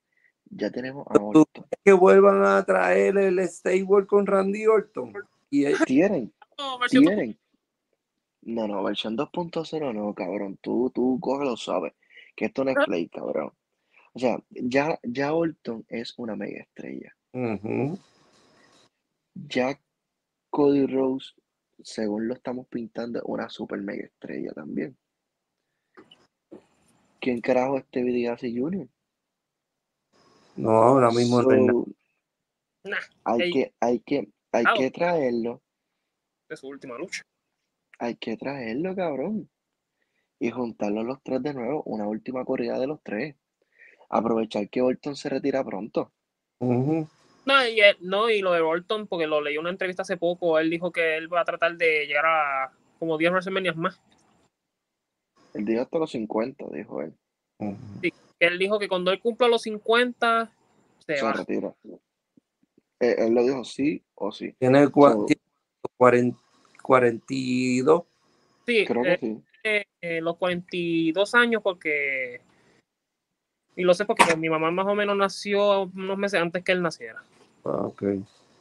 [0.50, 1.44] ya tenemos a Orton.
[1.84, 5.12] Que vuelvan a traer el stable con Randy Orton.
[5.50, 7.38] Y él- Tienen, No, versión dos- tienen.
[8.42, 10.56] No, no, versión 2.0 no, cabrón.
[10.60, 11.94] Tú, tú cógelo suave.
[12.36, 13.52] Que esto no es play, cabrón.
[14.12, 17.14] O sea, ya, ya Orton es una mega estrella.
[17.32, 17.98] Ujú.
[19.34, 19.78] Ya
[20.50, 21.32] Cody Rose,
[21.82, 24.96] según lo estamos pintando, es una super mega estrella también.
[27.20, 28.88] ¿Quién carajo es Tevi Díaz Jr.?
[30.56, 31.84] No, ahora mismo no.
[31.84, 31.86] So,
[32.84, 35.60] Nah, hay que, hay que, hay que traerlo,
[36.48, 37.22] de su última lucha.
[37.98, 39.50] hay que traerlo, cabrón.
[40.38, 43.34] Y juntarlos los tres de nuevo, una última corrida de los tres.
[44.08, 46.12] Aprovechar que Orton se retira pronto.
[46.60, 47.08] Ujú.
[47.46, 50.16] No, y, él- no, y lo de Orton, porque lo leí en una entrevista hace
[50.16, 54.00] poco, él dijo que él va a tratar de llegar a como 10 WrestleMania más.
[55.54, 57.14] El día hasta los 50, dijo él.
[57.58, 57.76] Ujú.
[58.40, 60.50] Él dijo que cuando él cumpla los 50,
[61.06, 61.32] se Se va.
[61.32, 61.72] retira.
[63.00, 64.52] Eh, él lo dijo sí o sí.
[64.58, 65.40] Tiene, cua- So- tiene
[65.96, 66.38] 40
[66.82, 68.02] 42.
[68.66, 69.84] Sí, Creo eh, que sí.
[70.02, 72.40] eh, los 42 años porque...
[73.76, 76.82] Y lo sé porque mi mamá más o menos nació unos meses antes que él
[76.82, 77.22] naciera.
[77.66, 78.02] Ah, ok.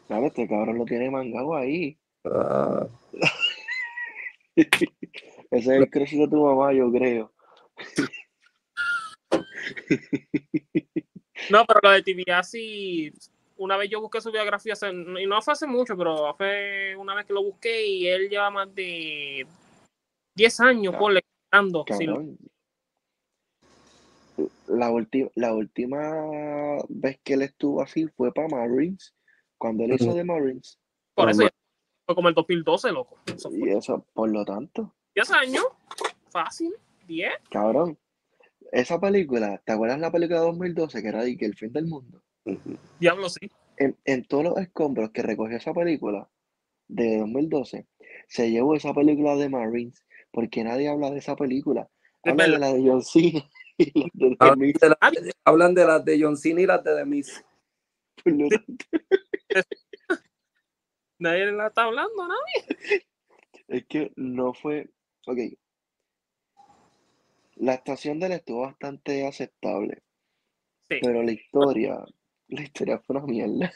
[0.07, 1.97] Claro, este cabrón lo tiene mangado ahí.
[2.25, 2.87] Ah,
[4.55, 4.87] Ese
[5.51, 7.31] es el crush de tu mamá, yo creo.
[11.49, 12.01] No, pero lo de
[12.43, 13.13] sí.
[13.57, 17.13] Una vez yo busqué su biografía, hace- y no fue hace mucho, pero fue una
[17.15, 19.45] vez que lo busqué y él lleva más de
[20.35, 21.19] 10 años por lo-
[21.85, 22.37] Cabrón.
[24.67, 29.13] La, ulti- la última vez que él estuvo así fue para Marines,
[29.57, 30.77] cuando él hizo de Marines.
[31.13, 31.47] por eso
[32.05, 33.17] fue como el 2012, loco.
[33.33, 35.63] Eso Y eso, por lo tanto, 10 años.
[36.29, 36.73] Fácil.
[37.07, 37.31] 10.
[37.49, 37.97] cabrón,
[38.71, 41.85] esa película, ¿te acuerdas la película de 2012 que era de que el fin del
[41.85, 42.21] mundo?
[42.45, 42.77] ujú.
[42.99, 43.49] Diablo, sí.
[43.77, 46.29] En, en todos los escombros que recogió esa película
[46.87, 47.87] de 2012,
[48.27, 51.89] se llevó esa película de Marines, porque nadie habla de esa película.
[52.23, 54.38] Es Habla de la de John Cena y de
[55.43, 56.95] Hablan de, las de- John Cena y las de
[58.25, 58.85] lo tanto,
[61.19, 62.33] Nadie la está hablando, ¿no?
[63.67, 64.89] Es que no fue.
[65.27, 65.38] Ok.
[67.55, 70.03] La actuación de él estuvo bastante aceptable,
[70.89, 70.97] Sí.
[71.01, 72.03] pero la historia,
[72.49, 73.71] la historia fue una mierda.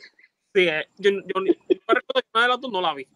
[0.53, 2.93] Sí, eh, yo, yo, ni- yo me recuerdo que una de las dos no la
[2.93, 3.07] vi.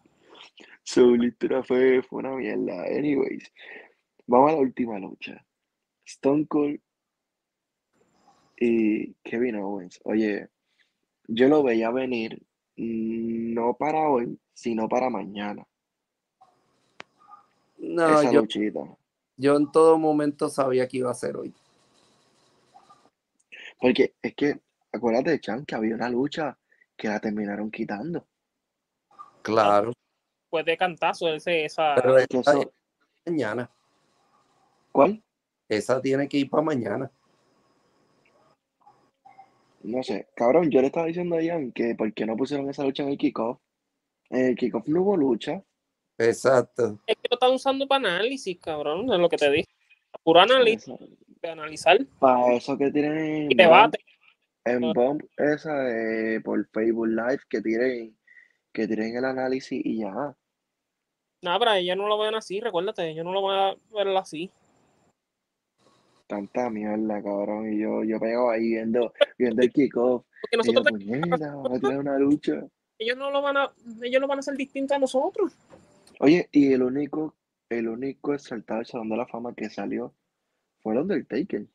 [0.84, 2.82] So, la historia fue, fue una mierda.
[2.84, 3.52] Anyways,
[4.26, 5.44] vamos a la última lucha.
[6.04, 6.80] Stone Cold
[8.56, 10.00] y Kevin Owens.
[10.04, 10.48] Oye,
[11.26, 12.42] yo lo veía venir
[12.76, 15.66] mm, no para hoy, sino para mañana.
[17.78, 18.80] No, esa yo, luchita.
[19.36, 21.52] yo en todo momento sabía que iba a ser hoy.
[23.80, 24.60] Porque es que,
[24.92, 26.56] acuérdate, Chan, que había una lucha
[26.96, 28.26] que la terminaron quitando.
[29.42, 29.92] Claro,
[30.48, 31.94] Fue de cantazo ese, esa.
[31.96, 32.72] pero Que esa eso-
[33.24, 33.70] es mañana.
[34.92, 35.22] ¿Cuál?
[35.68, 37.10] Esa tiene que ir para mañana.
[39.82, 42.84] No sé, cabrón, yo le estaba diciendo a Ian que por qué no pusieron esa
[42.84, 43.58] lucha en el kickoff.
[44.30, 45.62] En el kickoff no hubo lucha.
[46.16, 46.98] Exacto.
[47.06, 49.68] Es que lo están usando para análisis, cabrón, es lo que te dije.
[50.22, 51.04] Puro análisis, Esa-
[51.42, 53.98] de analizar Para eso que tienen y debate.
[54.64, 58.16] en Bomb, esa de por Facebook Live, que tiren,
[58.72, 60.34] que tiren el análisis y ya.
[61.42, 64.50] Nada, pero ellos no lo ven así, recuérdate, ellos no lo van a ver así.
[66.26, 67.72] Tanta mierda, cabrón.
[67.72, 70.24] Y yo, yo pegado ahí viendo, viendo el kickoff.
[70.40, 72.64] Porque Y yo, nosotros, a tirar una lucha.
[72.98, 75.56] ellos no lo van a, ellos lo van a hacer distinto a nosotros.
[76.20, 77.34] Oye, y el único,
[77.68, 80.14] el único exaltado del Salón de la Fama que salió
[80.82, 81.66] fue el Undertaker.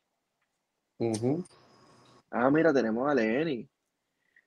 [0.98, 1.44] Ujú.
[2.30, 3.68] Ah, mira, tenemos a Lenny.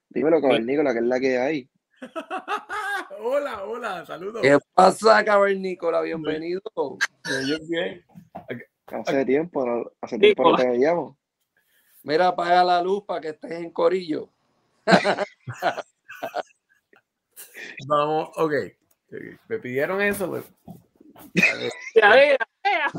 [0.10, 1.70] Dímelo, cavernícola, que es la que hay.
[3.20, 4.42] hola, hola, saludos.
[4.42, 6.02] ¿Qué pasa, cavernícola?
[6.02, 6.62] Bienvenido.
[6.76, 8.06] Yo bien.
[8.88, 11.17] Hace tiempo, no- hace tiempo no te veíamos.
[12.04, 14.30] Mira, apaga la luz para que estés en corillo.
[17.88, 18.54] Vamos, ok.
[19.48, 20.43] Me pidieron eso, pues.
[21.96, 22.91] Ya, vea, vea.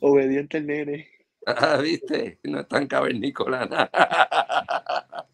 [0.00, 1.08] Obediente el nene.
[1.46, 2.38] Ah, ¿Viste?
[2.44, 3.88] No es tan cavernícola.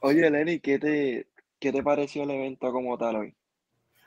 [0.00, 3.34] Oye, Lenny, ¿qué te, qué te pareció el evento como tal hoy?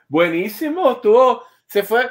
[0.08, 2.08] Buenísimo, estuvo, se fue,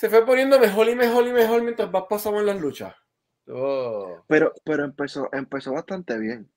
[0.00, 2.94] se fue poniendo mejor y mejor y mejor mientras más pasamos las luchas.
[3.46, 6.50] Estuvo- Pero, pero empezó, empezó bastante bien.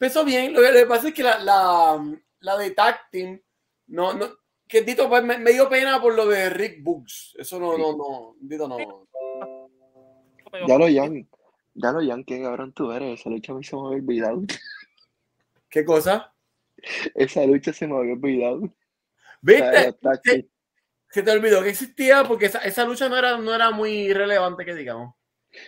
[0.00, 2.02] Empezó bien, lo que, lo que pasa es que la, la,
[2.40, 3.38] la de tag team,
[3.88, 4.28] no, no,
[4.66, 7.34] que Tito pues, me, me dio pena por lo de Rick Books.
[7.38, 8.78] Eso no, no, no, Tito no.
[10.66, 11.28] Ya lo Jan,
[11.74, 13.20] ya lo Jan, qué cabrón tú eres.
[13.20, 14.42] Esa lucha a mí se me había olvidado.
[15.68, 16.32] ¿Qué cosa?
[17.14, 18.62] Esa lucha se me había olvidado.
[19.42, 19.94] ¿Viste?
[21.10, 24.64] Se te olvidó que existía porque esa, esa lucha no era, no era muy relevante
[24.64, 25.14] que digamos.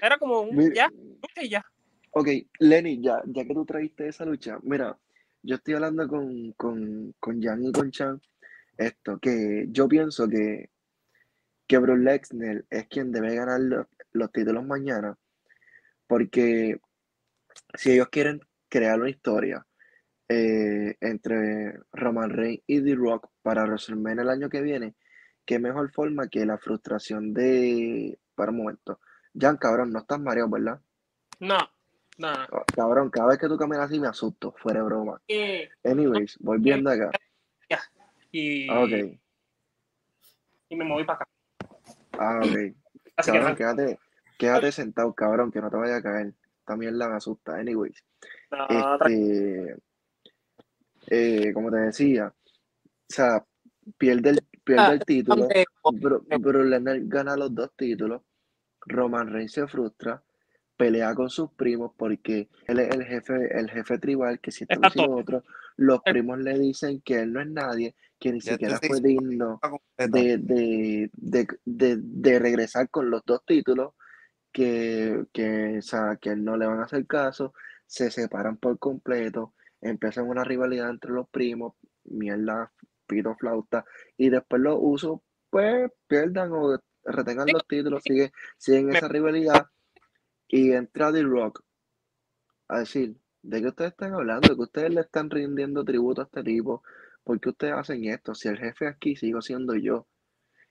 [0.00, 1.64] Era como un, Mira, ya, lucha y ya.
[2.12, 2.28] Ok,
[2.58, 4.96] Lenny, ya, ya que tú trajiste esa lucha, mira,
[5.42, 8.20] yo estoy hablando con, con, con Jan y con Chan,
[8.76, 10.70] esto, que yo pienso que,
[11.66, 15.16] que Brock Lesnar es quien debe ganar los, los títulos mañana,
[16.06, 16.78] porque
[17.74, 19.66] si ellos quieren crear una historia
[20.28, 24.94] eh, entre Roman Reigns y The Rock para WrestleMania el año que viene,
[25.52, 28.18] qué mejor forma que la frustración de.
[28.34, 29.00] Para un momento.
[29.38, 30.80] Jan, cabrón, no estás mareado, ¿verdad?
[31.40, 31.58] No,
[32.16, 32.32] no.
[32.52, 35.20] Oh, Cabrón, cada vez que tú caminas así me asusto, fuera de broma.
[35.28, 37.10] Eh, Anyways, volviendo acá.
[38.30, 38.90] y, Ah, ok.
[40.70, 41.28] y me moví para acá.
[42.18, 42.74] Ah, ok.
[43.16, 43.98] Así que Cabrón, quédate,
[44.38, 46.32] quédate sentado, cabrón, que no te vaya a caer.
[46.60, 47.56] Esta mierda me asusta.
[47.56, 48.02] Anyways.
[48.50, 48.66] no.
[48.68, 49.76] Este,
[51.08, 52.34] eh, como te decía, o
[53.06, 53.44] sea,
[53.98, 55.48] pierde el, pierde Ah, el título.
[56.40, 58.22] Bro, Lesnar gana los dos títulos.
[58.86, 60.22] Roman Reigns se frustra,
[60.76, 65.16] pelea con sus primos porque él es el jefe, el jefe tribal, que si lo
[65.16, 65.44] otro,
[65.76, 69.60] los primos le dicen que él no es nadie, que ni Ya siquiera fue digno
[69.96, 71.10] de, de,
[71.64, 73.94] de, de regresar con los dos títulos,
[74.50, 77.54] que, que, o sea, que no le van a hacer caso,
[77.86, 82.72] se separan por completo, empiezan una rivalidad entre los primos, mierda,
[83.12, 83.84] pito flauta,
[84.16, 89.66] y después los usos, pues pierdan o retengan los títulos, sigue, siguen esa rivalidad,
[90.48, 91.62] y entra The Rock
[92.68, 94.48] a decir, ¿de qué ustedes están hablando?
[94.48, 96.82] ¿De que ustedes le están rindiendo tributo a este tipo?
[97.24, 98.34] ¿Por qué ustedes hacen esto?
[98.34, 100.06] Si el jefe aquí sigo siendo yo,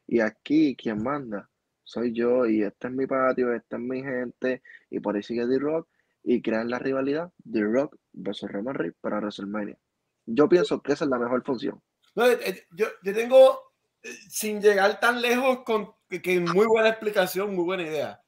[0.07, 1.49] y aquí quien manda
[1.83, 5.47] soy yo, y este es mi patio, esta es mi gente, y por ahí sigue
[5.47, 5.89] The Rock,
[6.23, 9.77] y crean la rivalidad The Rock versus Roman Reigns para WrestleMania.
[10.25, 11.81] Yo pienso que esa es la mejor función.
[12.16, 16.89] No, eh, eh, yo, yo tengo, eh, sin llegar tan lejos, con que, muy buena
[16.89, 18.22] explicación, muy buena idea.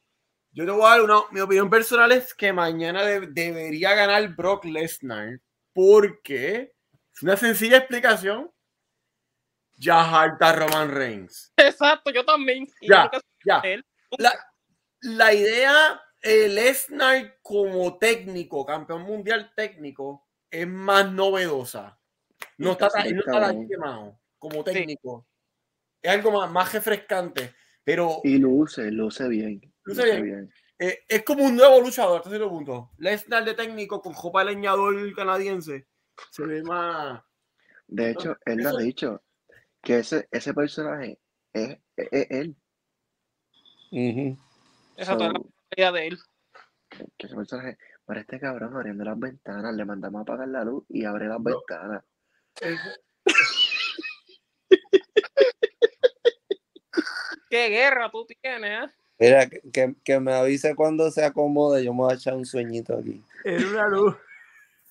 [0.51, 4.35] Yo te voy a dar una, mi opinión personal es que mañana de- debería ganar
[4.35, 5.39] Brock Lesnar
[5.73, 6.73] porque
[7.13, 8.49] es una sencilla explicación.
[9.75, 11.51] Ya harta Roman Reigns.
[11.57, 12.67] Exacto, yo también.
[12.81, 13.09] Ya.
[13.43, 13.61] Ya.
[14.19, 14.31] La,
[15.01, 21.99] la idea, eh, Lesnar como técnico, campeón mundial técnico, es más novedosa.
[22.57, 23.67] No está, tan- Sí, no está tan cabrón.
[23.67, 25.27] quemado como técnico.
[26.01, 27.53] Es algo más, más refrescante.
[27.83, 29.61] Pero Y luce, luce bien.
[29.83, 30.23] Luce bien.
[30.23, 30.53] bien.
[30.79, 32.91] eh, es como un nuevo luchador hasta cierto punto.
[32.97, 35.87] Lesnar de técnico con copa de leñador canadiense.
[36.31, 37.21] Se ve más.
[37.87, 39.21] De hecho, él lo ha dicho,
[39.81, 41.19] que ese, ese personaje
[41.53, 42.55] es, es- es él.
[43.91, 44.37] Ujú.
[44.97, 45.41] Exacto, So, la
[45.77, 46.17] idea de él.
[47.17, 50.83] que ese personaje, para este cabrón abriendo las ventanas, le mandamos a apagar la luz
[50.89, 51.43] y abre las No.
[51.43, 52.03] ventanas.
[57.49, 58.89] ¿Qué guerra tú tienes?
[58.89, 58.93] eh?
[59.19, 63.23] Mira, que, me avise cuando se acomode, yo me voy a echar un sueñito aquí.
[63.45, 64.15] Es una luz.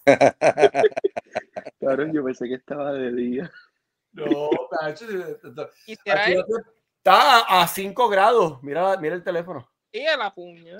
[1.80, 3.50] Cabrón, yo pensé que estaba de día.
[4.12, 4.50] No,
[4.80, 5.04] aquí
[6.98, 8.62] está a 5 grados.
[8.62, 9.68] Mira, mira el teléfono.
[9.90, 10.78] y a la puña.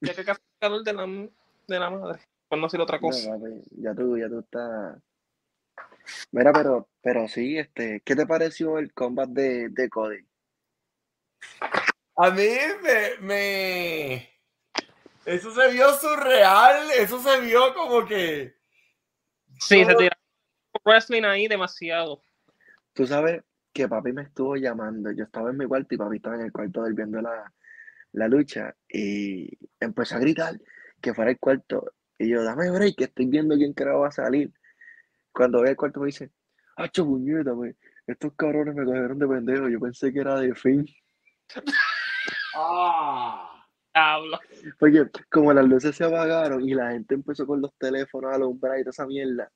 [0.00, 2.20] Ya que casi el calor de la, de la madre.
[2.48, 3.38] Por no decir otra cosa.
[3.70, 4.98] ya tú, ya tú estás.
[6.30, 10.26] Mira, pero, pero sí, este, ¿qué te pareció el combat de, de Cody?
[12.16, 12.48] A mí
[12.82, 14.30] me, me-
[15.24, 16.90] Eso se vio surreal.
[16.98, 18.54] Eso se vio como que.
[19.58, 20.16] Sí, se tira
[20.84, 22.22] wrestling ahí demasiado.
[22.92, 23.42] Tú sabes
[23.72, 25.10] que papi me estuvo llamando.
[25.12, 27.52] Yo estaba en mi cuarto y papi estaba en el cuarto de él viendo la,
[28.12, 29.48] la lucha y
[29.80, 30.60] empezó a gritar
[31.00, 31.92] que fuera el cuarto.
[32.18, 34.52] Y yo, dame break, que estoy viendo quién creo va a salir.
[35.32, 36.30] Cuando ve el cuarto me dice,
[36.76, 37.74] ¡Hacho puñeta, güey!
[38.06, 39.68] Estos cabrones me cogieron de pendejo.
[39.68, 40.86] Yo pensé que era de fin.
[42.56, 43.48] Ah.
[43.94, 44.40] Habla.
[44.78, 48.78] Porque como las luces se apagaron y la gente empezó con los teléfonos a alumbrar
[48.78, 49.50] y toda esa mierda.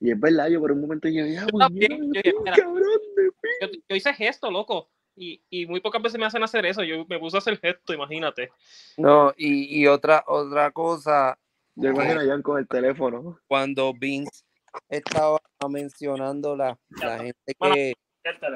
[0.00, 2.82] Y es verdad, yo por un momento dije, ¡ah, este cabrón
[3.16, 4.90] de Yo, yo hice gesto, loco.
[5.16, 6.82] Y, y muy pocas veces me hacen hacer eso.
[6.82, 8.50] Yo me puse a hacer gesto, imagínate.
[8.96, 11.38] No, y, y otra, otra cosa,
[11.74, 13.38] Yo imagino a Jan con el teléfono.
[13.46, 14.44] cuando Vince
[14.88, 17.94] estaba mencionando la, la gente que,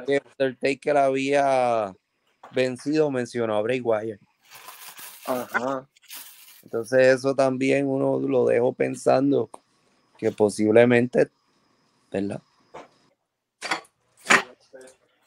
[0.06, 1.94] que Undertaker había
[2.52, 4.20] vencido, mencionó a Bray Wyatt.
[5.26, 5.88] Ajá.
[6.62, 9.50] Entonces eso también uno lo dejó pensando
[10.18, 11.30] que posiblemente,
[12.10, 12.40] ¿verdad?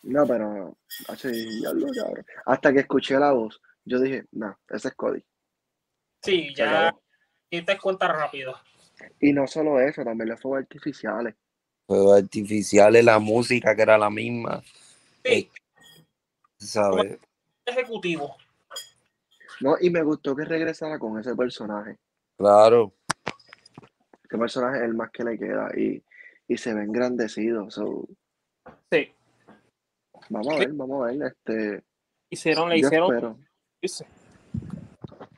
[0.01, 0.77] No, pero
[1.07, 2.25] así, ya lo cabrón.
[2.45, 5.23] Hasta que escuché la voz, yo dije, no, ese es Cody.
[6.23, 6.93] Sí, ya
[7.49, 8.55] y te cuenta rápido.
[9.19, 11.35] Y no solo eso, también los fuegos artificiales.
[11.87, 14.61] Fuegos artificiales, la música que era la misma,
[15.25, 15.49] Sí,
[16.57, 17.17] ¿sabes?
[17.65, 18.35] ejecutivo.
[19.61, 21.97] No, y me gustó que regresara con ese personaje.
[22.37, 22.93] Claro.
[24.23, 26.01] Ese personaje es el más que le queda y,
[26.47, 27.69] y se ve engrandecido.
[27.69, 28.07] So,
[28.91, 29.11] Sí.
[30.29, 31.23] vamos a ver, vamos a ver.
[31.23, 31.83] Este,
[32.29, 33.11] Hicieron, le hicieron.
[33.81, 34.09] espero.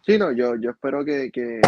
[0.05, 1.61] Sí, no, yo, yo espero que, que,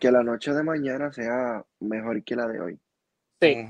[0.00, 2.78] que la noche de mañana sea mejor que la de hoy.
[3.40, 3.68] Sí.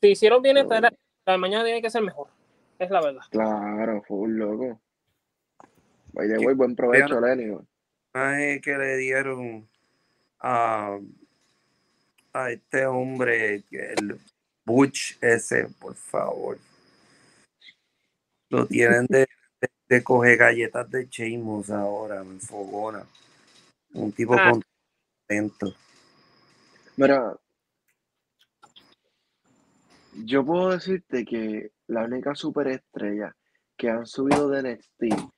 [0.00, 0.90] Si hicieron bien esta, la
[1.26, 2.28] de mañana tiene que ser mejor.
[2.78, 3.22] Es la verdad.
[3.30, 4.80] Claro, fue un loco.
[6.12, 7.56] Vaya, güey, buen provecho, Lenny.
[8.12, 9.68] personaje que le dieron
[10.40, 10.98] a,
[12.32, 14.18] a este hombre, el
[14.64, 16.58] Butch ese, por favor.
[18.48, 19.28] Lo tienen de,
[19.60, 23.04] de, de coger galletas de Sheamus ahora, en fogona.
[23.92, 24.52] Un tipo Ah.
[25.30, 25.74] Contento.
[26.96, 27.38] Mira,
[30.24, 33.36] yo puedo decirte que la única superestrella
[33.76, 35.30] que han subido de NXT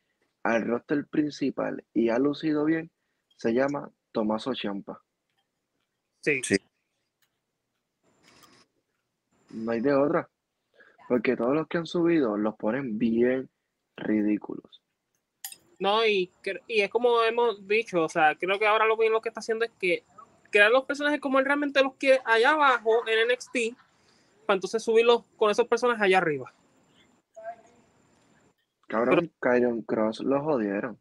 [0.44, 2.90] al roster principal y ha lucido bien
[3.36, 5.02] se llama Tomaso Ciampa.
[6.20, 6.40] Sí.
[6.42, 6.56] Sí.
[9.50, 10.28] No hay de otra.
[11.08, 13.50] Porque todos los que han subido los ponen bien
[13.96, 14.81] ridículos.
[15.82, 16.30] No, y,
[16.68, 19.40] y es como hemos dicho, o sea, creo que ahora lo bien lo que está
[19.40, 20.04] haciendo es que
[20.48, 23.76] crear los personajes como él realmente los quiere allá abajo en NXT,
[24.46, 26.54] para entonces subirlos con esos personajes allá arriba.
[28.86, 31.00] Cabrón, Kyron Cross lo jodieron.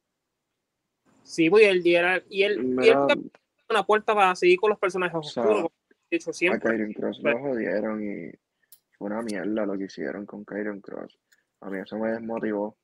[1.22, 3.32] Sí, pues, y él, y él, y él, y él
[3.70, 5.72] una puerta para seguir con los personajes O sea, oscuros,
[6.10, 6.72] dicho a siempre.
[6.72, 8.32] Kyron Cross lo jodieron y
[8.98, 11.20] fue una mierda lo que hicieron con Kyron Cross.
[11.60, 12.76] A mí eso me desmotivó.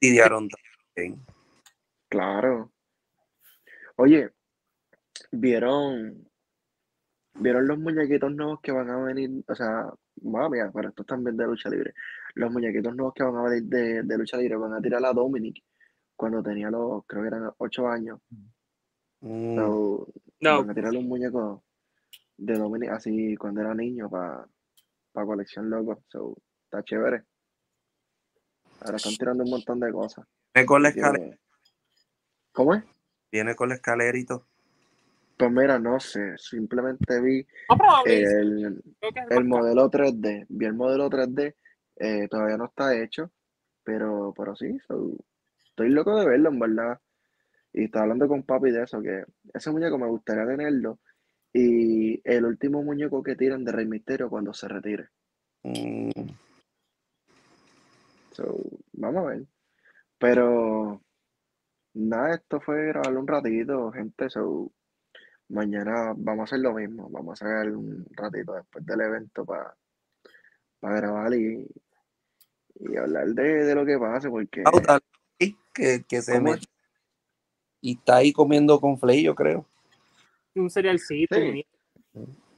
[0.00, 1.24] Lidiaron también.
[2.14, 2.70] Claro.
[3.96, 4.30] Oye,
[5.32, 6.30] ¿vieron,
[7.34, 9.42] vieron los muñequitos nuevos que van a venir?
[9.48, 9.92] O sea,
[10.22, 11.92] mami, pero estos también de lucha libre.
[12.36, 15.12] Los muñequitos nuevos que van a venir de, de lucha libre van a tirar a
[15.12, 15.60] Dominic
[16.14, 18.20] cuando tenía los, creo que eran ocho años.
[19.20, 20.06] Mm, So,
[20.38, 21.64] No, Van a tirar un muñeco
[22.36, 24.46] de Dominic así cuando era niño para
[25.12, 26.00] colección loco.
[26.06, 27.24] So, está chévere.
[28.82, 30.24] Ahora están tirando un montón de cosas.
[30.54, 31.36] Viene con la escalera,
[32.54, 32.84] ¿Cómo es?
[33.30, 34.46] viene con la escalerito.
[35.36, 36.38] Pues mira, no sé.
[36.38, 37.44] Simplemente vi
[38.06, 38.80] el,
[39.30, 40.46] el modelo 3D.
[40.48, 41.54] Vi el modelo 3D.
[41.96, 43.30] eh, todavía no está hecho.
[43.82, 45.12] Pero, pero sí, so,
[45.66, 47.00] estoy loco de verlo, en verdad.
[47.72, 51.00] Y estaba hablando con papi de eso, que ese muñeco me gustaría tenerlo.
[51.52, 55.08] Y el último muñeco que tiran de Rey Misterio cuando se retire.
[55.64, 56.30] Mm,
[58.32, 58.58] So,
[58.92, 59.42] vamos a ver.
[60.18, 61.03] Pero
[61.94, 64.28] nada, esto fue grabarlo un ratito, gente.
[64.30, 64.72] So,
[65.48, 67.08] mañana vamos a hacer lo mismo.
[67.10, 69.74] Vamos a sacar un ratito después del evento para
[70.82, 71.66] grabar y,
[72.80, 75.00] y hablar de, de lo que pase, porque ah,
[75.72, 76.66] que, que se ¿Cómo mete.
[77.80, 79.66] Y está ahí comiendo con Flay, yo creo.
[80.54, 81.34] un cerealcito.
[81.36, 81.66] Sí.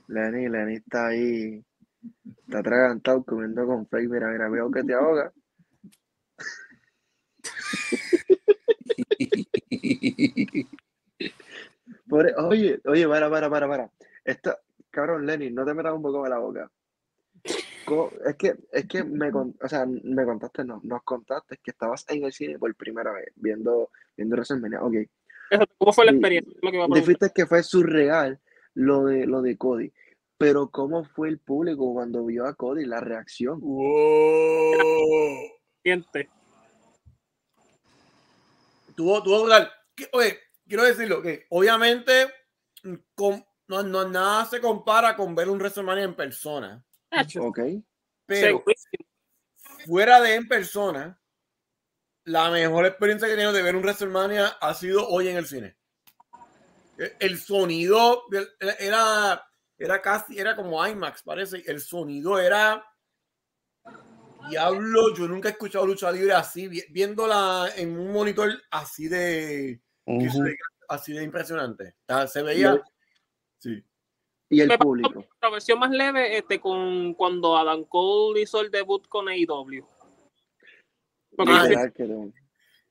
[0.09, 1.65] Lenny, Lenny está ahí,
[2.47, 4.07] está atragantado comiendo con Frey.
[4.07, 5.33] Mira, mira, veo que te ahoga.
[12.49, 13.91] Oye, oye, para, para, para, para.
[14.25, 14.57] Esto,
[14.91, 16.71] cabrón, Lenny, no te metas un poco en la boca.
[17.85, 22.05] Co- Es que, es que me, o sea, me contaste, no, nos contaste que estabas
[22.09, 24.83] en el cine por primera vez, viendo, viendo WrestleMania.
[24.83, 24.95] Ok,
[25.79, 26.53] ¿Cómo fue la experiencia?
[26.61, 28.41] Lo que dijiste que fue surreal
[28.75, 29.93] lo de, lo de Cody,
[30.37, 33.61] pero ¿cómo fue el público cuando vio a Cody, la reacción?
[33.61, 34.75] Wow.
[35.83, 36.29] Siente.
[38.97, 39.71] Tuvo, tuvo brutal.
[39.97, 40.39] Que- Oye,
[40.69, 42.33] quiero decirlo, que obviamente
[42.85, 46.85] mm, con- no, no, nada se compara con ver un WrestleMania en persona.
[47.41, 47.59] Ok,
[48.27, 48.63] Pero
[49.87, 51.21] fuera de en persona,
[52.25, 55.47] la mejor experiencia que he tenido de ver un WrestleMania ha sido hoy en el
[55.47, 55.77] cine.
[56.99, 58.25] El, el sonido
[58.79, 59.45] era,
[59.79, 61.63] era casi, era como IMAX, parece.
[61.67, 62.85] El sonido era.
[64.49, 69.81] Diablo, yo nunca he escuchado lucha libre así, vi- viéndola en un monitor así de,
[70.89, 71.95] así de impresionante.
[72.03, 72.83] O sea, se veía.
[73.59, 73.83] Sí.
[74.49, 75.25] y el Me público.
[75.43, 79.85] La versión más leve este, con cuando Adam Cole hizo el debut con AEW.
[81.37, 82.33] Porque Ah, yo Literal que no,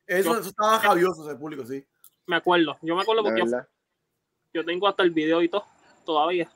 [0.06, 1.84] Eso, eso estaba javioso ese público, sí.
[2.28, 2.78] me acuerdo.
[2.82, 3.44] Yo me acuerdo porque
[4.54, 5.66] yo, tengo hasta el video y todo
[6.06, 6.50] todavía.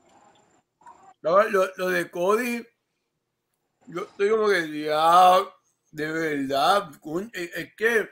[1.22, 2.66] Lo, lo- lo de Cody,
[3.88, 5.38] yo estoy como que ya,
[5.92, 6.92] de verdad,
[7.34, 8.10] es que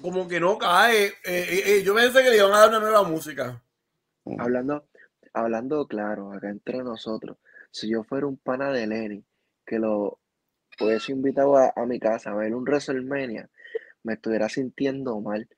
[0.00, 1.06] como que no cae.
[1.06, 3.62] Eh, eh, eh, yo pensé que le iban a dar una nueva música.
[4.38, 4.88] Hablando,
[5.32, 7.38] hablando claro, acá entre nosotros,
[7.70, 9.24] si yo fuera un pana de Lenny,
[9.64, 10.18] que lo
[10.80, 13.48] hubiese invitado a, a mi casa a ver un WrestleMania,
[14.02, 15.48] me estuviera sintiendo mal.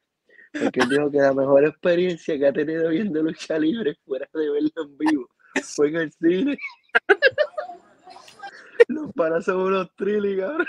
[0.52, 4.50] Porque él dijo que la mejor experiencia que ha tenido viendo lucha libre fuera de
[4.50, 5.28] verlo en vivo
[5.62, 6.58] fue en el cine.
[8.88, 10.66] Los panas son unos trilly, cabrón.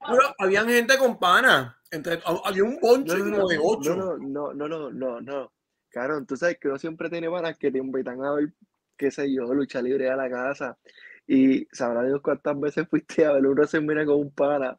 [0.00, 1.80] Pero habían gente con pana.
[1.90, 3.96] Entre, había un bonche No, no, como de no, ocho.
[3.96, 5.52] no, no, no, no, no, no.
[5.90, 8.52] Cabrón, tú sabes que uno siempre tiene panas que te invitan a ver,
[8.96, 10.78] qué sé yo, lucha libre a la casa.
[11.26, 14.78] Y sabrá Dios cuántas veces fuiste a ver uno se mira con un pana.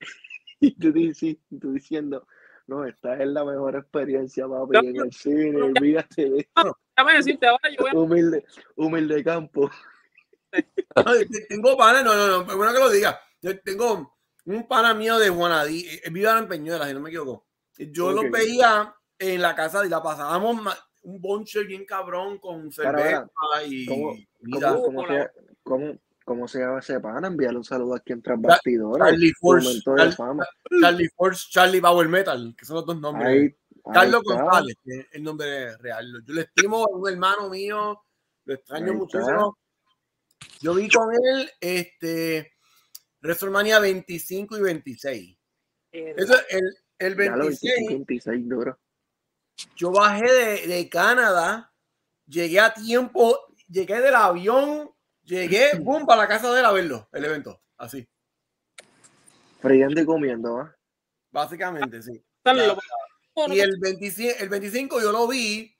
[0.60, 2.26] Y tú, dici- tú diciendo,
[2.66, 6.48] no, esta es la mejor experiencia, papi, en el cine, olvídate de
[6.96, 8.44] Déjame decirte, ahora yo voy a humilde,
[8.74, 9.70] humilde campo.
[10.96, 11.12] No,
[11.48, 13.20] tengo pana, no, no, no, es bueno que lo diga.
[13.42, 14.15] Yo tengo
[14.46, 17.46] un pana mío de Juanadí, eh, vive ahora en Peñuelas, si no me equivoco.
[17.78, 18.14] Yo Ok.
[18.14, 23.28] los veía en la casa y la pasábamos un bonche bien cabrón con cerveza
[23.66, 24.14] y ¿cómo-.
[24.60, 25.30] ¿Cómo, cómo, se,
[25.62, 27.28] cómo, cómo se llama ese pana?
[27.28, 29.06] Enviarle un saludo aquí en tras bastidores.
[29.06, 30.46] Charlie Force, Momento de Char- fama.
[30.80, 33.26] Charlie Force, Charlie Power Metal, que son los dos nombres.
[33.28, 33.54] Ahí, ahí
[33.92, 34.42] Carlos está.
[34.42, 36.22] González, que es el nombre real.
[36.24, 38.02] Yo le estimo, es un hermano mío,
[38.44, 39.58] lo extraño Ahí muchísimo.
[40.60, 42.55] Yo vi con él este
[43.26, 45.38] WrestleMania 25 y 26.
[45.92, 46.62] Eso, el,
[46.98, 48.78] el Ya lo 26, 25, 26 duro.
[49.76, 51.72] yo bajé de, de Canadá,
[52.26, 54.90] llegué a tiempo, llegué del avión,
[55.24, 57.60] llegué, boom, para la casa de él a verlo, el evento.
[57.76, 58.08] Así,
[59.60, 60.76] Friendo y comiendo, ¿va?
[61.30, 62.24] básicamente, sí.
[63.48, 65.74] Y el 25, el 25 yo lo vi,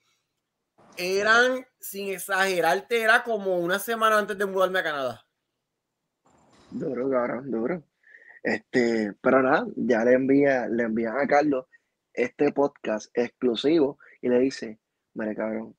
[0.97, 5.26] eran, sin exagerarte, era como una semana antes de mudarme a Canadá.
[6.71, 7.83] Duro, cabrón, duro.
[8.43, 11.67] Este, pero nada, ya le envía, le envían a Carlos
[12.14, 14.79] este podcast exclusivo y le dice,
[15.14, 15.75] mire cabrón,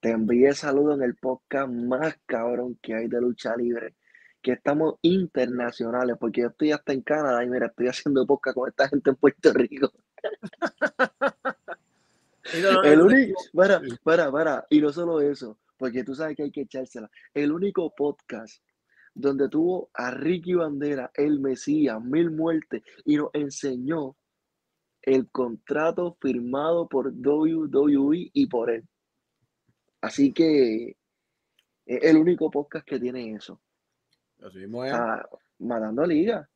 [0.00, 3.96] te envíe saludo en el podcast más cabrón que hay de lucha libre,
[4.42, 8.68] que estamos internacionales, porque yo estoy hasta en Canadá y mira, estoy haciendo podcast con
[8.68, 9.92] esta gente en Puerto Rico.
[12.84, 16.62] El único, para, para, para, y no solo eso, porque tú sabes que hay que
[16.62, 17.10] echársela.
[17.34, 18.62] El único podcast
[19.18, 24.16] donde tuvo a Ricky Bandera, el Mesías, mil muertes, y nos enseñó
[25.02, 28.88] el contrato firmado por WWE y por él.
[30.00, 30.96] Así que
[31.84, 33.60] es el único podcast que tiene eso.
[34.40, 34.92] Así mismo es.
[34.92, 36.48] Ah, matando liga,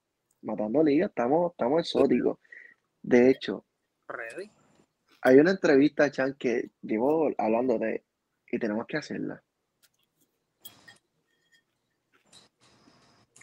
[0.43, 2.39] matando liga, estamos, estamos exóticos.
[3.03, 3.65] De hecho,
[4.07, 4.49] Ready.
[5.23, 8.05] hay una entrevista, Chan, que llevo hablando de,
[8.53, 9.43] y tenemos que hacerla.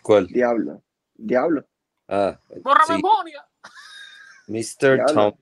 [0.10, 0.26] ¿Cuál?
[0.26, 0.82] Diablo,
[1.14, 1.68] Diablo,
[2.08, 2.94] Ah, ¡Borra sí.
[2.94, 3.46] memoria!
[4.48, 5.06] Mr.
[5.14, 5.34] Tom,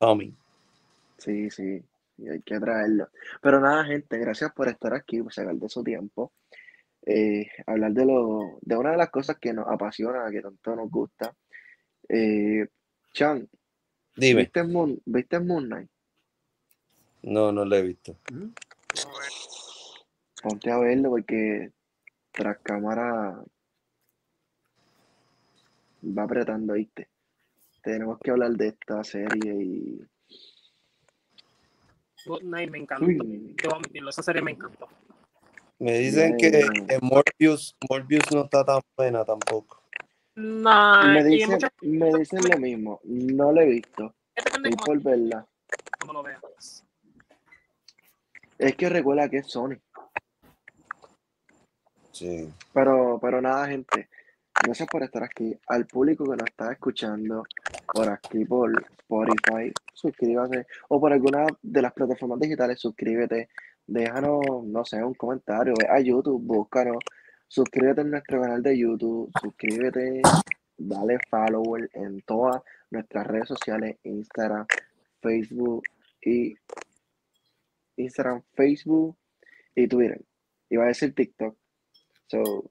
[0.00, 0.36] Tommy.
[1.16, 1.80] Sí, sí,
[2.16, 3.08] y hay que traerlo.
[3.40, 6.32] Pero nada, gente, gracias por estar aquí, por sacar de su tiempo.
[7.06, 10.90] Eh, hablar de lo, de una de las cosas que nos apasiona, que tanto nos
[10.90, 11.32] gusta.
[12.08, 12.66] Eh,
[13.12, 13.48] Chan,
[14.16, 14.40] Dime.
[14.42, 15.90] ¿viste Moon, ¿viste Moon Knight?
[17.22, 18.16] No, no lo he visto.
[20.42, 21.70] Ponte a verlo porque
[22.32, 23.40] tras cámara
[26.02, 27.08] va apretando, ¿viste?
[27.82, 30.00] Tenemos que hablar de esta serie y...
[32.26, 33.06] Good Night me encantó.
[33.06, 34.88] Uy, Debo admitirlo, esa serie me encantó.
[35.78, 39.82] Me dicen que, que Morbius, Morbius no está tan buena tampoco.
[40.34, 45.46] Nah, me dicen, me dicen lo mismo, no lo he visto, estoy por verla.
[46.06, 46.84] no lo veas.
[48.58, 49.76] Es que recuerda que es Sony.
[52.12, 52.52] Sí.
[52.74, 54.08] Pero, pero nada, gente.
[54.62, 55.58] Gracias por estar aquí.
[55.68, 57.44] Al público que nos está escuchando
[57.94, 60.66] por aquí, por Spotify, suscríbase.
[60.88, 63.48] O por alguna de las plataformas digitales, suscríbete.
[63.86, 65.72] Déjanos, no sé, un comentario.
[65.78, 66.98] Ve a YouTube, búscanos.
[67.48, 69.32] Suscríbete en nuestro canal de YouTube.
[69.40, 70.20] Suscríbete.
[70.76, 74.66] Dale follower en todas nuestras redes sociales: Instagram,
[75.22, 75.82] Facebook
[76.22, 76.54] y
[77.96, 79.16] Instagram, Facebook
[79.74, 80.22] y Twitter.
[80.68, 81.56] Iba a decir TikTok.
[82.26, 82.70] So,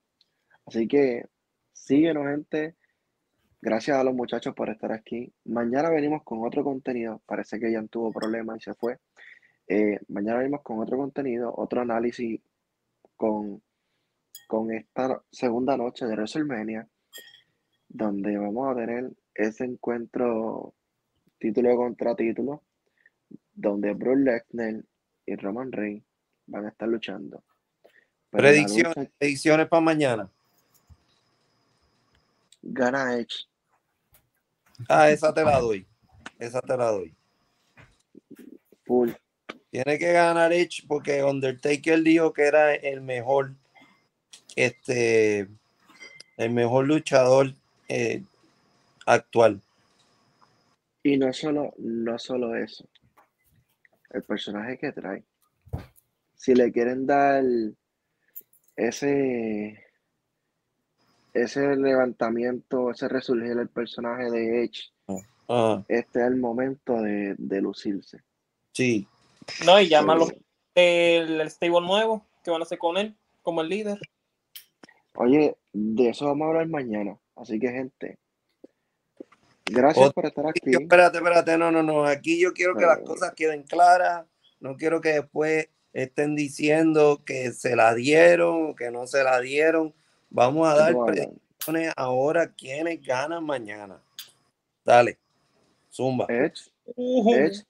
[0.67, 1.25] así que
[1.89, 2.75] síguenos, gente.
[3.61, 5.33] Gracias a los muchachos por estar aquí.
[5.45, 7.21] Mañana venimos con otro contenido.
[7.25, 8.99] Parece que ya tuvo problemas y se fue.
[9.67, 12.39] Eh, mañana venimos con otro contenido, otro análisis
[13.15, 13.61] con,
[14.47, 16.87] con esta segunda noche de WrestleMania,
[17.87, 20.75] donde vamos a tener ese encuentro
[21.39, 22.63] título contra título,
[23.51, 24.83] donde Brock Lesnar
[25.25, 26.05] y Roman Reigns
[26.45, 27.43] van a estar luchando.
[28.29, 30.31] Predicciones, lucha predicciones para mañana.
[32.71, 33.45] Gana Edge.
[34.87, 35.85] Ah, esa te la doy.
[36.37, 37.13] Esa te la doy.
[38.85, 39.11] Full.
[39.71, 43.53] Tiene que ganar Edge porque Undertaker dijo que era el mejor,
[44.55, 45.47] este,
[46.37, 47.53] el mejor luchador
[47.87, 48.23] eh,
[49.05, 49.61] actual.
[51.03, 52.87] Y no solo, no solo eso.
[54.09, 55.23] El personaje que trae.
[56.35, 57.43] Si le quieren dar
[58.75, 59.85] ese,
[61.43, 64.91] ese levantamiento, ese resurgir del personaje de Edge,
[65.51, 68.19] Ah, este es el momento de, de lucirse.
[68.71, 69.07] sí.
[69.65, 69.89] No, y
[70.75, 73.97] Eh, el, el stable nuevo que van a hacer con él como el líder.
[75.15, 77.17] Oye, de eso vamos a hablar mañana.
[77.35, 78.19] Así que, gente,
[79.65, 80.59] gracias por estar aquí.
[80.71, 82.05] Yo- espérate, espérate, no, no, no.
[82.05, 83.03] Aquí yo quiero que las Eh.
[83.03, 84.25] cosas queden claras.
[84.59, 89.39] No quiero que después estén diciendo que se la dieron o que no se la
[89.39, 89.93] dieron.
[90.29, 93.99] Vamos a dar predicciones ahora quiénes ganan mañana.
[94.85, 95.17] Dale,
[95.91, 96.25] zumba.
[96.29, 96.69] Edge.
[96.95, 97.63] Edge,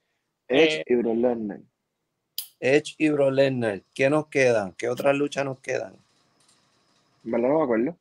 [0.47, 0.83] Edge Eh.
[0.87, 1.59] y Brock Lesnar.
[2.59, 3.81] Edge y Bro Lesnar.
[3.93, 4.73] ¿Qué nos quedan?
[4.73, 5.95] ¿Qué otras luchas nos quedan?
[7.23, 7.47] ¿Verdad?
[7.49, 7.97] No me acuerdo.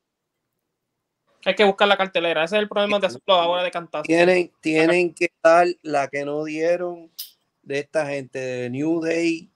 [1.44, 2.44] Hay que buscar la cartelera.
[2.44, 4.02] Ese es el problema de hacerlo ahora de cantar.
[4.02, 7.10] Tienen, tienen que dar la que no dieron
[7.62, 9.48] de esta gente de New Day.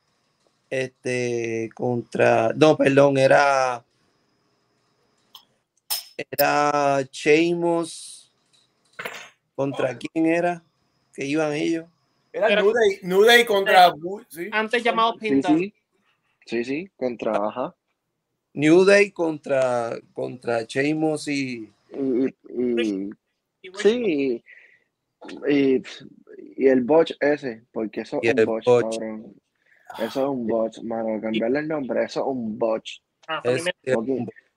[0.71, 2.53] Este contra.
[2.55, 3.85] No, perdón, era.
[6.31, 8.33] Era Sheamus.
[9.55, 10.63] ¿Contra quién era?
[11.15, 11.87] Que iban ellos.
[12.33, 13.93] Era Era- New Day, New Day contra
[14.29, 14.49] sí.
[14.51, 15.49] Antes llamado Pinta.
[15.49, 15.75] sí.
[16.47, 17.75] Sí, sí, contra ajá.
[18.55, 21.71] New Day contra, contra Sheamus y.
[21.93, 23.11] Y, y-
[23.65, 24.43] Y bueno, sí,
[25.49, 25.83] y,
[26.57, 28.97] y el botch ese, porque eso es un botch, botch.
[29.99, 31.21] Eso es un botch, mano.
[31.21, 32.99] Cambiarle el nombre, eso es un botch.
[33.29, 33.73] ah, es- me-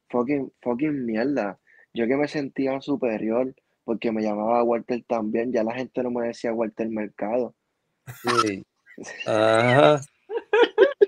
[0.10, 1.60] Fucking, fucking, mierda.
[1.94, 3.54] Yo que me sentía superior
[3.84, 7.54] porque me llamaba Walter también, ya la gente no me decía Walter Mercado.
[8.22, 8.64] sí.
[9.28, 10.02] Ajá.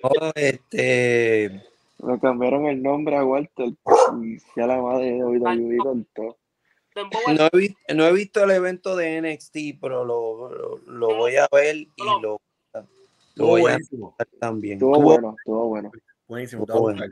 [0.04, 1.64] Oh, este.
[2.00, 3.70] Me cambiaron el nombre a Walter
[4.22, 6.38] y ya la madre de WWE con todo.
[6.96, 11.36] No he, vi- no he visto el evento de NXT, pero lo, lo, lo voy
[11.38, 11.92] a ver y
[12.22, 12.40] lo,
[12.74, 12.88] lo
[13.30, 14.16] Estuvo voy a buenísimo.
[14.18, 14.74] ver también.
[14.74, 15.92] Estuvo bueno, estuvo bueno.
[16.28, 16.64] Buenísimo.
[16.64, 17.06] Estuvo bueno.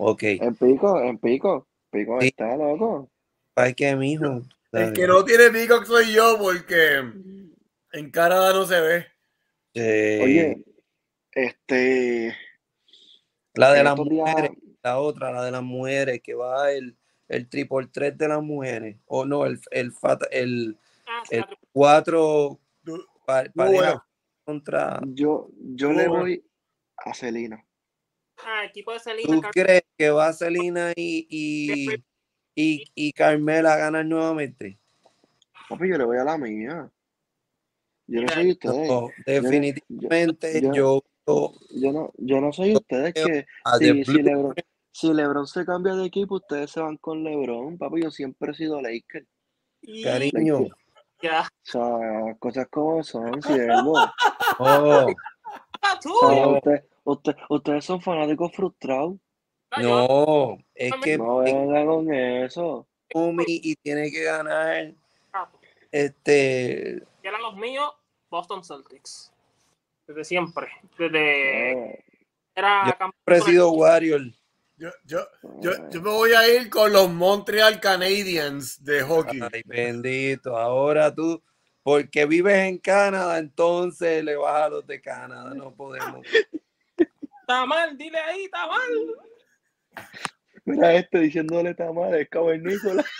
[0.00, 0.22] Ok.
[0.22, 1.66] En pico, en pico.
[1.90, 2.28] Pico Sí.
[2.28, 3.10] está loco.
[3.56, 4.42] Ay, que mijo.
[4.72, 6.98] El que no tiene pico soy yo porque
[7.92, 9.06] en Canadá no se ve.
[10.22, 10.64] Oye,
[11.32, 12.36] este.
[13.54, 14.50] la de las días- mujeres,
[14.82, 16.96] la otra, la de las mujeres, que va el,
[17.28, 18.96] el triple 3 de las mujeres.
[19.06, 20.76] O no, el, el, fat- el,
[21.30, 24.04] el la tri- 4 Du- pa- Muy pareja bueno.
[24.44, 25.00] contra.
[25.06, 26.44] Yo, yo le voy
[26.98, 27.64] a Celina.
[28.46, 29.34] Ah, equipo de Selena.
[29.34, 31.88] ¿Tú Car- crees que va Celina y, y,
[32.54, 34.78] y, y Carmela a ganar nuevamente?
[35.68, 36.90] Papi, yo le voy a la mía.
[38.06, 38.88] Yo no soy ustedes.
[38.88, 43.46] No, definitivamente yo- yo, yo Yo no, yo no soy ustedes que
[43.78, 44.54] si, si Lebron,
[44.92, 47.76] si Lebron se cambia de equipo, ustedes se van con Lebron.
[47.76, 49.26] Papi, yo siempre he sido Laker.
[50.02, 50.66] cariño.
[51.20, 51.42] Ya.
[51.42, 53.40] O sea, cosas como son.
[53.44, 54.10] O
[54.60, 55.06] Oh,
[56.02, 56.14] tú.
[56.20, 59.14] sea, usted- usted- ustedes son fanáticos frustrados.
[59.80, 62.86] No, es que No es vengan con eso.
[63.14, 64.92] Naomi y tiene que ganar
[65.32, 65.50] ah,
[65.90, 67.90] este eran los míos,
[68.30, 69.32] Boston Celtics.
[70.06, 70.68] Desde siempre.
[70.98, 71.72] Desde.
[71.72, 72.04] Eh,
[72.54, 74.22] Era Yo campeón siempre he sido Warrior.
[74.76, 75.18] Yo, yo,
[75.60, 79.40] yo, yo me voy a ir con los Montreal Canadiens de hockey.
[79.52, 80.56] Ay, bendito.
[80.56, 81.42] Ahora tú,
[81.82, 85.52] porque vives en Canadá, entonces le vas a los de Canadá.
[85.54, 86.24] No podemos.
[87.48, 88.90] Está mal, dile ahí, está mal.
[90.66, 93.02] Mira este diciéndole tamal, es cavernícola.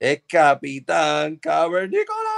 [0.00, 2.30] Es Capitán Cavernícola.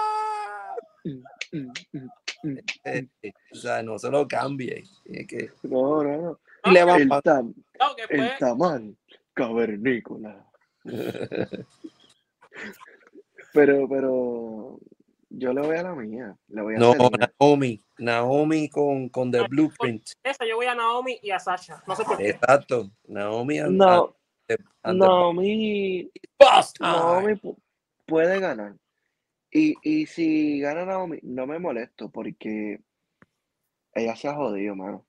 [3.52, 4.82] O sea, no se lo cambie.
[5.04, 6.40] Es que No, no, no.
[6.62, 8.36] Ah, le va El, pa- tam, que el fue.
[8.38, 8.96] tamal
[9.34, 10.42] cavernícola.
[13.52, 14.78] Pero, pero
[15.30, 16.36] yo le voy a la mía.
[16.48, 17.32] Le voy a No, Selena.
[17.38, 17.80] Naomi.
[17.98, 20.02] Naomi con, con The Blueprint.
[20.22, 21.82] Esa, yo voy a Naomi y a Sasha.
[21.86, 22.30] No sé por qué.
[22.30, 22.90] Exacto.
[23.08, 24.16] Naomi and- No,
[24.48, 26.46] and- and Naomi, the.
[26.80, 27.56] Naomi pu-
[28.06, 28.74] puede ganar.
[29.52, 32.80] Y, y si gana Naomi, no me molesto porque
[33.94, 35.04] ella se ha jodido, mano.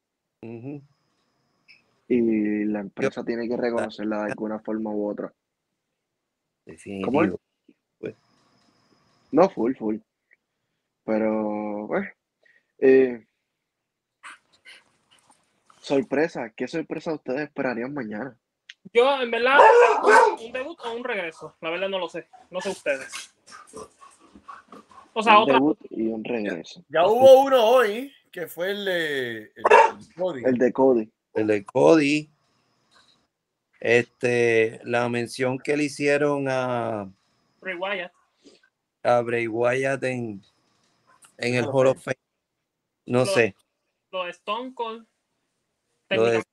[2.08, 5.32] Y la empresa tiene que reconocerla de alguna forma u otra.
[6.66, 7.40] Definitivo.
[9.32, 9.98] No full, full.
[11.12, 12.08] Pero, pues,
[12.80, 13.26] eh,
[15.82, 16.54] sorpresa.
[16.56, 18.40] ¿Qué sorpresa ustedes esperarían mañana?
[18.94, 19.58] Yo, en verdad,
[20.40, 21.54] un debut o un regreso.
[21.60, 22.30] La verdad no lo sé.
[22.50, 23.36] No sé ustedes.
[25.12, 25.56] O sea, un otra.
[25.56, 26.82] debut y un regreso.
[26.88, 30.44] Ya hubo uno hoy que fue el de el, el Cody.
[30.46, 31.12] El de Cody.
[31.34, 32.30] El de Cody.
[33.82, 37.12] Este, la mención que le hicieron a,
[37.60, 38.14] Bray Wyatt.
[39.04, 40.42] a Bray Wyatt en,
[41.42, 42.18] en el Hall of Fame.
[43.06, 43.56] No Lo- sé.
[44.12, 45.06] Lo de Stone Cold.
[46.10, 46.44] Lo de,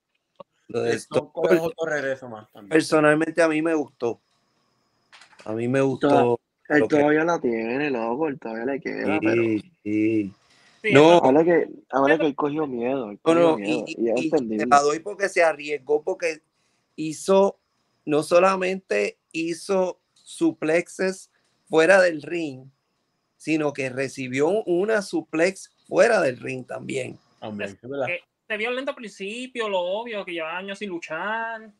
[0.68, 2.70] lo de Esto Stone Cold, otro regreso más también.
[2.70, 4.20] personalmente a mí me gustó.
[5.44, 6.40] A mí me gustó.
[6.68, 10.32] Él que- todavía la tiene, loco, él todavía le queda, pero Sí, sí.
[10.82, 13.96] Sí, No, ahora que, ahora que él cogió miedo, él No, cogió no, miedo, y,
[13.98, 16.42] y, y- la doy porque se arriesgó, porque
[16.94, 17.58] hizo,
[18.04, 21.32] no solamente hizo suplexes
[21.68, 22.66] fuera del ring,
[23.38, 27.18] sino que recibió una suplex fuera del ring también.
[27.40, 31.70] Hombre, es que se vio lento al principio, lo obvio, que llevaba años sin luchar.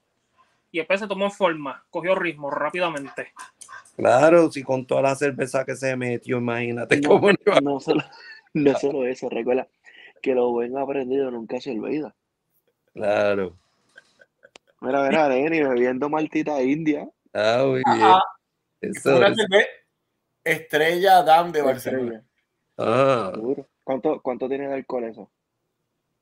[0.71, 3.33] Y después se tomó forma, cogió ritmo rápidamente.
[3.97, 7.81] Claro, si con toda la cerveza que se metió, imagínate No, cómo no iba- no
[7.81, 8.03] solo,
[8.55, 9.67] no solo eso, recuerda
[10.23, 12.15] que lo buen aprendido nunca se olvida.
[12.93, 13.57] Claro.
[14.81, 17.09] Mira, mira, Lenny bebiendo maltita india.
[17.33, 17.87] Ah, muy bien.
[17.87, 18.23] Ah,
[18.81, 19.35] Eso una
[20.53, 22.17] Estrella Dam de Barcelona.
[22.17, 22.25] estrella,
[22.79, 23.33] ah.
[23.85, 25.31] ¿Cuánto, ¿Cuánto tiene de alcohol eso?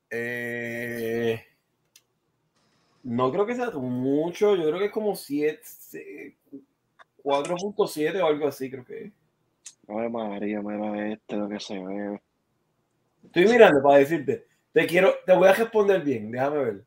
[0.09, 1.43] Eh,
[3.03, 5.61] no creo que sea mucho, yo creo que es como 7,
[7.23, 9.11] 4.7 o algo así, creo que es.
[9.87, 12.19] Ay, María, mira este lo que se ve.
[13.23, 14.45] Estoy mirando para decirte.
[14.73, 16.83] Te quiero, te voy a responder bien, déjame ver.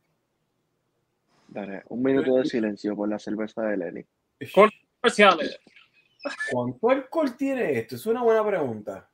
[1.48, 4.04] Dale, un minuto de silencio por la cerveza de Lenny.
[5.00, 5.58] Comerciales.
[6.50, 7.96] ¿Cuánto alcohol tiene esto?
[7.96, 9.08] Es una buena pregunta.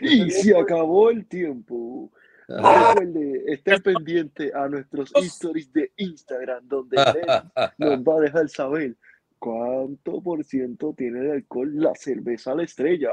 [0.00, 2.10] Y se acabó el tiempo.
[2.48, 8.48] ah, Recuerde, esté pendiente a nuestros stories de Instagram, donde Lenny nos va a dejar
[8.48, 8.96] saber
[9.38, 13.10] cuánto por ciento tiene de alcohol la cerveza a la estrella.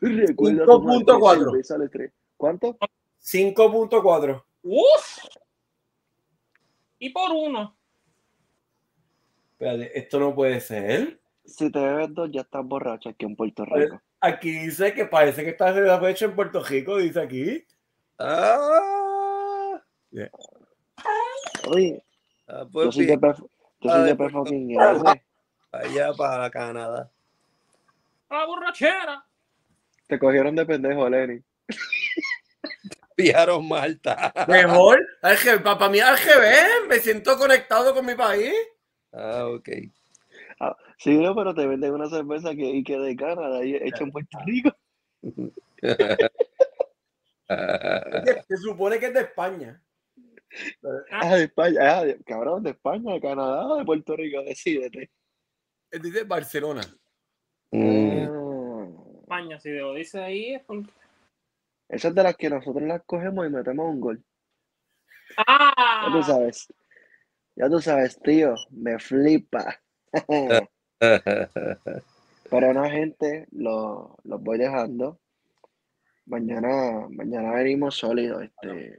[0.00, 1.44] Recuerda tomarte 5.4.
[1.44, 2.12] cerveza a la estrella.
[2.36, 2.76] ¿Cuánto?
[3.22, 4.44] 5.4.
[4.62, 5.18] ¡Uf!
[6.98, 7.76] Y por uno.
[9.64, 11.18] Espérate, esto no puede ser.
[11.46, 14.02] Si te bebes dos, ya estás borracho aquí en Puerto Pues, Rico.
[14.20, 17.64] Aquí dice que parece que cerveza fue hecha en Puerto Rico, dice aquí.
[18.18, 19.80] ah,
[21.68, 22.02] Oye,
[22.46, 23.34] ah, yo pues soy bien, de P,
[23.80, 25.22] yo soy Ah, de de P Puerto- fucking R.
[25.72, 27.10] allá para Canadá.
[28.28, 29.24] A la borrachera.
[30.06, 31.42] Te cogieron de pendejo, Lenny.
[33.16, 34.30] Pillaron Malta.
[34.46, 35.00] Mejor,
[35.78, 38.52] para mí al revés, me siento conectado con mi país.
[39.16, 39.68] Ah, ok.
[40.98, 44.10] Sí, no, pero te venden una cerveza que, y que de Canadá y hecha en
[44.12, 44.70] Puerto Rico.
[47.48, 49.80] Oye, Se supone que es de España.
[51.10, 51.78] Ah, de España.
[51.98, 55.10] Ah, de- cabrón, de España, de Canadá, de Puerto Rico, decídete.
[55.90, 56.28] Él dice Mm.
[56.28, 56.82] Barcelona.
[57.72, 58.86] Ah.
[59.22, 60.54] España, si lo dice ahí.
[60.54, 60.88] es un-
[61.88, 64.22] Esas es de las que nosotros las cogemos y metemos un gol.
[65.36, 65.44] Ya
[66.12, 66.22] tú ¡Ah!
[66.26, 66.72] sabes.
[67.56, 68.54] Ya tú sabes, tío.
[68.70, 69.80] Me flipa.
[72.50, 75.18] Pero no, gente, lo- los voy dejando.
[76.26, 78.44] Mañana, mañana venimos sólidos.
[78.44, 78.96] Este,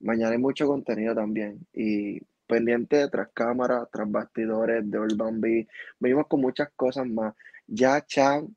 [0.00, 1.66] mañana hay mucho contenido también.
[1.72, 5.68] Y pendiente de tras cámaras, tras bastidores, de Urban Bee.
[5.98, 7.34] Venimos con muchas cosas más.
[7.66, 8.54] Ya Chan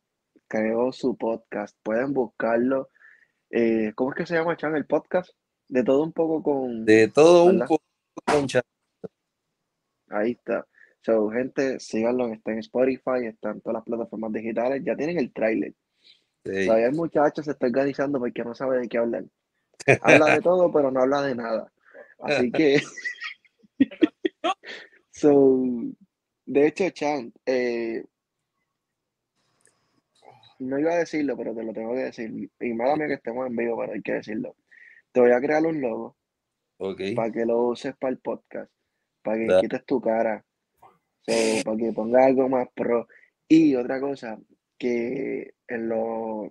[0.48, 1.78] creó su podcast.
[1.84, 2.90] Pueden buscarlo.
[3.50, 5.32] Eh, ¿cómo es que se llama Chan el podcast?
[5.68, 6.86] De todo un poco con.
[6.86, 7.84] De todo un poco,
[8.26, 8.62] concha.
[10.10, 10.68] Ahí está.
[11.02, 15.34] So, gente, síganlo, está en Spotify, está en todas las plataformas digitales, ya tienen el
[15.34, 15.74] tráiler.
[16.46, 16.66] Sí.
[16.66, 19.26] Todavía el muchacho se está organizando porque no sabe de qué hablar.
[20.02, 21.72] Habla de todo, pero no habla de nada.
[22.20, 22.82] Así que.
[25.12, 25.62] so,
[26.46, 28.06] de hecho, Chan, eh,
[30.60, 32.50] no iba a decirlo, pero te lo tengo que decir.
[32.60, 34.56] Y mala mía que estemos en vivo, pero hay que decirlo.
[35.12, 36.16] Te voy a crear un logo
[37.16, 38.72] para que lo uses para el podcast,
[39.24, 40.46] para que quites tu cara,
[41.22, 41.34] so,
[41.66, 43.08] para que pongas algo más pro.
[43.48, 44.38] Y otra cosa,
[44.78, 46.50] que en los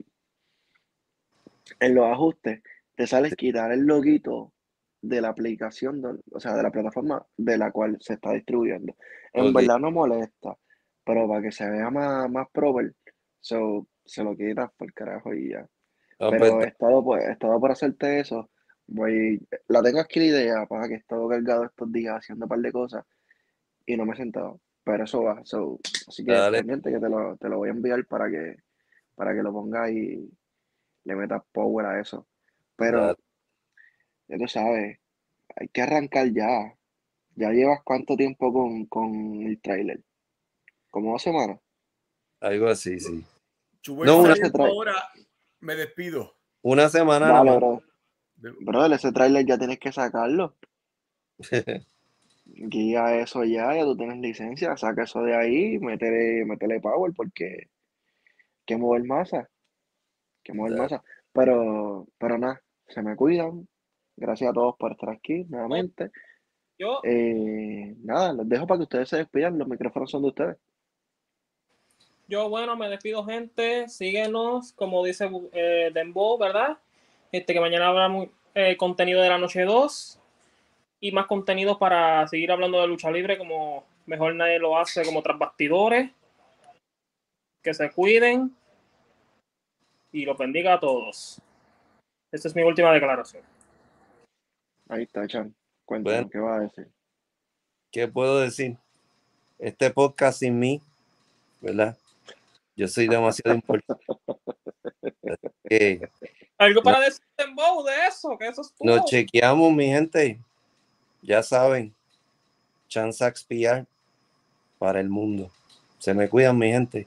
[1.80, 2.62] en los ajustes
[2.94, 4.52] te sale quitar el loguito
[5.00, 8.94] de la aplicación, o sea, de la plataforma de la cual se está distribuyendo.
[9.32, 10.56] En verdad no molesta,
[11.04, 12.94] pero para que se vea más, más proper,
[13.40, 15.66] so, se lo quitas por carajo y ya.
[16.20, 18.48] Ah, Pero pues, he estado, por, he estado por hacerte eso.
[18.86, 22.48] Voy, la tengo aquí la idea, para que he estado cargado estos días haciendo un
[22.48, 23.04] par de cosas
[23.86, 24.60] y no me he sentado.
[24.84, 25.40] Pero eso va.
[25.44, 25.78] so,
[26.08, 26.58] así que Dale.
[26.58, 28.56] pendiente que te lo, te lo voy a enviar para que,
[29.14, 30.28] para que lo pongas y
[31.04, 32.26] le metas power a eso.
[32.76, 33.18] Pero Dale.
[34.28, 34.98] ya tú sabes,
[35.56, 36.76] hay que arrancar ya.
[37.34, 40.02] ¿Ya llevas cuánto tiempo con, con el tráiler?
[40.90, 41.58] ¿Como dos semanas?
[42.40, 43.24] algo así, sí.
[43.80, 44.94] Chubel No, una ahora
[45.60, 46.36] me despido.
[46.60, 47.80] Una semana Dale.
[48.50, 48.54] bro.
[48.60, 50.54] Brother, ese tráiler ya tienes que sacarlo.
[52.44, 57.68] Guía eso ya, ya tú tienes licencia, saca eso de ahí, métele, métele power porque
[58.66, 59.48] que mover masa,
[60.42, 61.02] que mover masa.
[61.32, 63.66] Pero, pero nada, se me cuidan.
[64.16, 66.10] Gracias a todos por estar aquí nuevamente.
[66.78, 70.56] Yo, Eh, nada, los dejo para que ustedes se despidan, los micrófonos son de ustedes.
[72.28, 73.88] Yo, bueno, me despido, gente.
[73.88, 76.78] Síguenos, como dice eh, Dembo, ¿verdad?
[77.32, 80.20] Este, que mañana habrá muy- eh, contenido de la noche 2
[81.00, 85.22] y más contenido para seguir hablando de lucha libre como mejor nadie lo hace, como
[85.22, 86.10] tras bastidores.
[87.62, 88.54] Que se cuiden
[90.12, 91.40] y los bendiga a todos.
[92.30, 93.42] Esta es mi última declaración.
[94.88, 95.54] Ahí está, Chan.
[95.86, 96.30] Cuéntame, Bueno.
[96.30, 96.88] ¿qué vas a decir?
[97.90, 98.76] ¿Qué puedo decir?
[99.58, 100.80] Este podcast sin mí,
[101.60, 101.96] ¿verdad?
[102.76, 104.04] Yo soy demasiado importante.
[105.68, 106.10] Que
[106.58, 108.36] ¿Algo para decir Dembo de eso?
[108.38, 108.96] Que eso es todo.
[108.96, 110.38] nos chequeamos, mi gente.
[111.22, 111.94] Ya saben,
[112.88, 113.86] Chansax PR
[114.78, 115.50] para el mundo.
[115.98, 117.06] Se me cuidan, mi gente.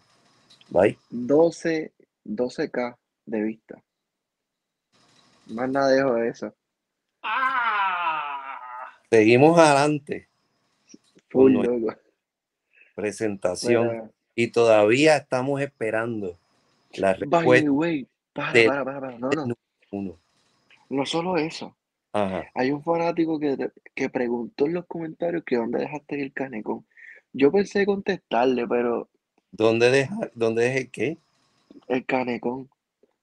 [0.69, 0.97] Bye.
[1.09, 1.91] 12,
[2.25, 3.83] 12K de vista.
[5.47, 6.53] Más nada dejo de eso.
[7.21, 8.57] ¡Ah!
[9.09, 10.27] Seguimos adelante.
[11.29, 11.95] Full no-.
[12.95, 14.11] Presentación.
[14.35, 16.35] Y todavía estamos esperando
[16.95, 19.19] la respuesta way, para, de- para, para, para.
[19.19, 19.55] No, no.
[19.91, 20.17] uno.
[20.89, 21.75] No solo eso.
[22.13, 22.45] Ajá.
[22.55, 23.57] Hay un fanático que,
[23.95, 26.85] que preguntó en los comentarios que dónde dejaste el canecón.
[27.33, 29.09] Yo pensé contestarle, pero
[29.51, 31.17] ¿Dónde deja, dónde dejé qué?
[31.87, 32.69] el canecón.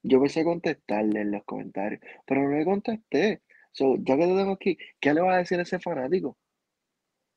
[0.03, 3.41] Yo pensé contestarle en los comentarios, pero no le contesté.
[3.73, 6.37] So, ya que te tengo aquí, ¿qué le va a decir a ese fanático?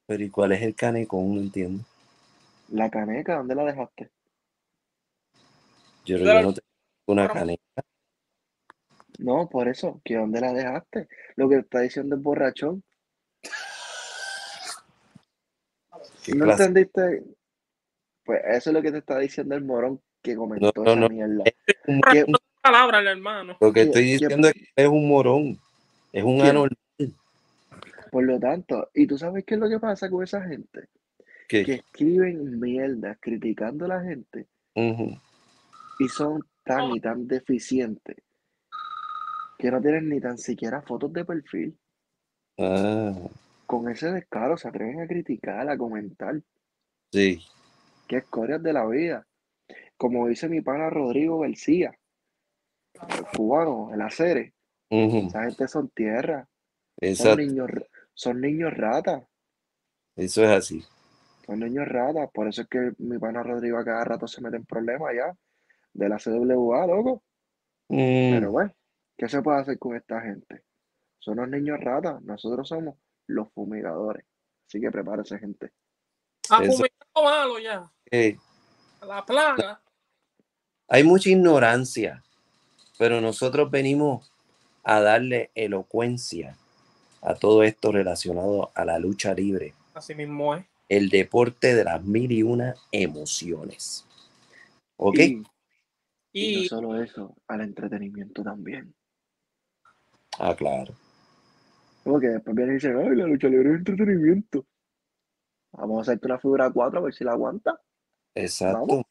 [0.09, 1.37] Pero ¿y cuál es el canecón?
[1.37, 1.85] No entiendo.
[2.69, 4.11] La caneca, ¿dónde la dejaste?
[6.05, 6.67] Yo, no tengo
[7.07, 7.63] una caneca.
[9.19, 11.09] No, por eso, que dónde la dejaste.
[11.37, 12.83] Lo que está diciendo el borrachón.
[16.25, 16.65] ¿Qué ¿No clase?
[16.65, 17.23] entendiste?
[18.25, 21.09] Pues eso es lo que te está diciendo el morón que comentó no, esa no.
[21.09, 21.45] mierda.
[21.87, 23.57] Un- ¿Qué- No palabra, el hermano.
[23.61, 25.59] Lo que ¿Qué- estoy qué- diciendo es que es un morón.
[26.13, 26.49] Es un ¿Qué?
[26.49, 26.77] anormal.
[28.11, 30.89] Por lo tanto, ¿y tú sabes qué es lo que pasa con esa gente?
[31.49, 34.47] Que- Que escriben mierdas criticando a la gente
[35.99, 38.17] y son tan y tan deficientes
[39.59, 41.79] que no tienen ni tan siquiera fotos de perfil.
[42.59, 43.15] Ah,
[43.67, 46.41] Con ese descaro se atreven a criticar, a comentar.
[47.13, 47.43] sí.
[48.09, 49.27] Qué escorias de la vida.
[49.97, 51.93] Como dice mi pana Rodrigo García,
[53.09, 54.53] el cubano, el acere.
[54.91, 55.27] Ujú.
[55.27, 56.47] Esa gente son tierra.
[57.15, 57.69] Son niños,
[58.15, 59.25] son niños ratas.
[60.15, 60.85] Eso es así.
[61.47, 62.29] Son niños ratas.
[62.33, 65.35] Por eso es que mi pana Rodrigo a cada rato se mete en problemas ya.
[65.93, 67.23] De la CWA, loco.
[67.89, 68.75] Mm, Pero bueno,
[69.17, 70.63] ¿qué se puede hacer con esta gente?
[71.19, 72.21] Son los niños ratas.
[72.23, 72.97] Nosotros somos
[73.29, 74.25] los fumigadores.
[74.69, 75.71] Así que prepárese, gente.
[76.51, 76.73] Ah, Eso.
[76.77, 77.91] fumigado malo ya.
[78.11, 78.37] eh,
[79.01, 79.81] La plaga.
[80.89, 82.23] hay mucha ignorancia,
[82.99, 84.33] pero nosotros venimos
[84.83, 86.57] a darle elocuencia
[87.23, 90.65] a todo esto relacionado a la lucha libre, Así mismo es.
[90.89, 94.07] El deporte de las mil y una emociones.
[94.97, 95.19] ¿Ok?
[95.19, 95.45] Y,
[96.33, 98.95] y no solo eso, al entretenimiento también.
[100.39, 100.95] Ah, claro.
[102.05, 104.67] Porque después vienen y dicen, ay, la lucha libre es entretenimiento.
[105.73, 107.81] Vamos a hacerte una figura 4 a ver si la aguanta.
[108.35, 108.87] Exacto.
[108.87, 109.05] Vamos.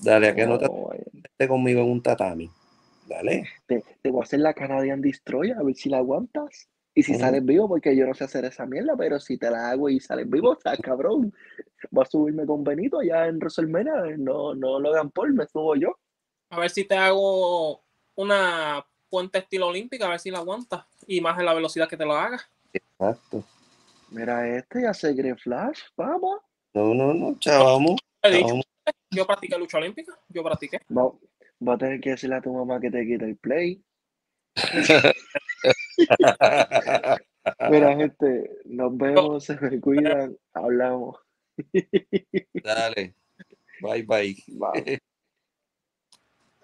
[0.00, 2.50] Dale, a que no te No, eh, conmigo en un tatami.
[3.08, 3.46] Dale.
[3.66, 6.68] te, te voy a hacer la Canadian Destroyer a ver si la aguantas.
[6.96, 9.70] Y si sales vivo, porque yo no sé hacer esa mierda, pero si te la
[9.70, 11.34] hago y sales vivo, está cabrón.
[11.90, 14.16] Voy a subirme con Benito allá en WrestleMania.
[14.16, 15.98] No, no Logan Paul, me subo yo.
[16.50, 17.82] a ver si te hago
[18.14, 20.86] una puente estilo olímpica, a ver si la aguantas.
[21.06, 22.48] Y más en la velocidad que te lo hagas.
[22.72, 23.44] Exacto.
[24.10, 26.40] Mira este y hace Green Flash, vamos.
[26.72, 28.00] No, no, no, chavamos.
[28.22, 28.66] He dicho, chavamos.
[29.10, 30.16] yo practiqué lucha olímpica.
[30.28, 30.78] Yo practiqué.
[30.96, 31.10] Va,
[31.66, 33.82] va a tener que decirle a tu mamá que te quite el play.
[37.70, 41.18] Mira, gente, nos vemos, se me cuidan, hablamos.
[42.62, 43.14] Dale.
[43.80, 44.36] Bye, bye.
[44.48, 44.98] Bye.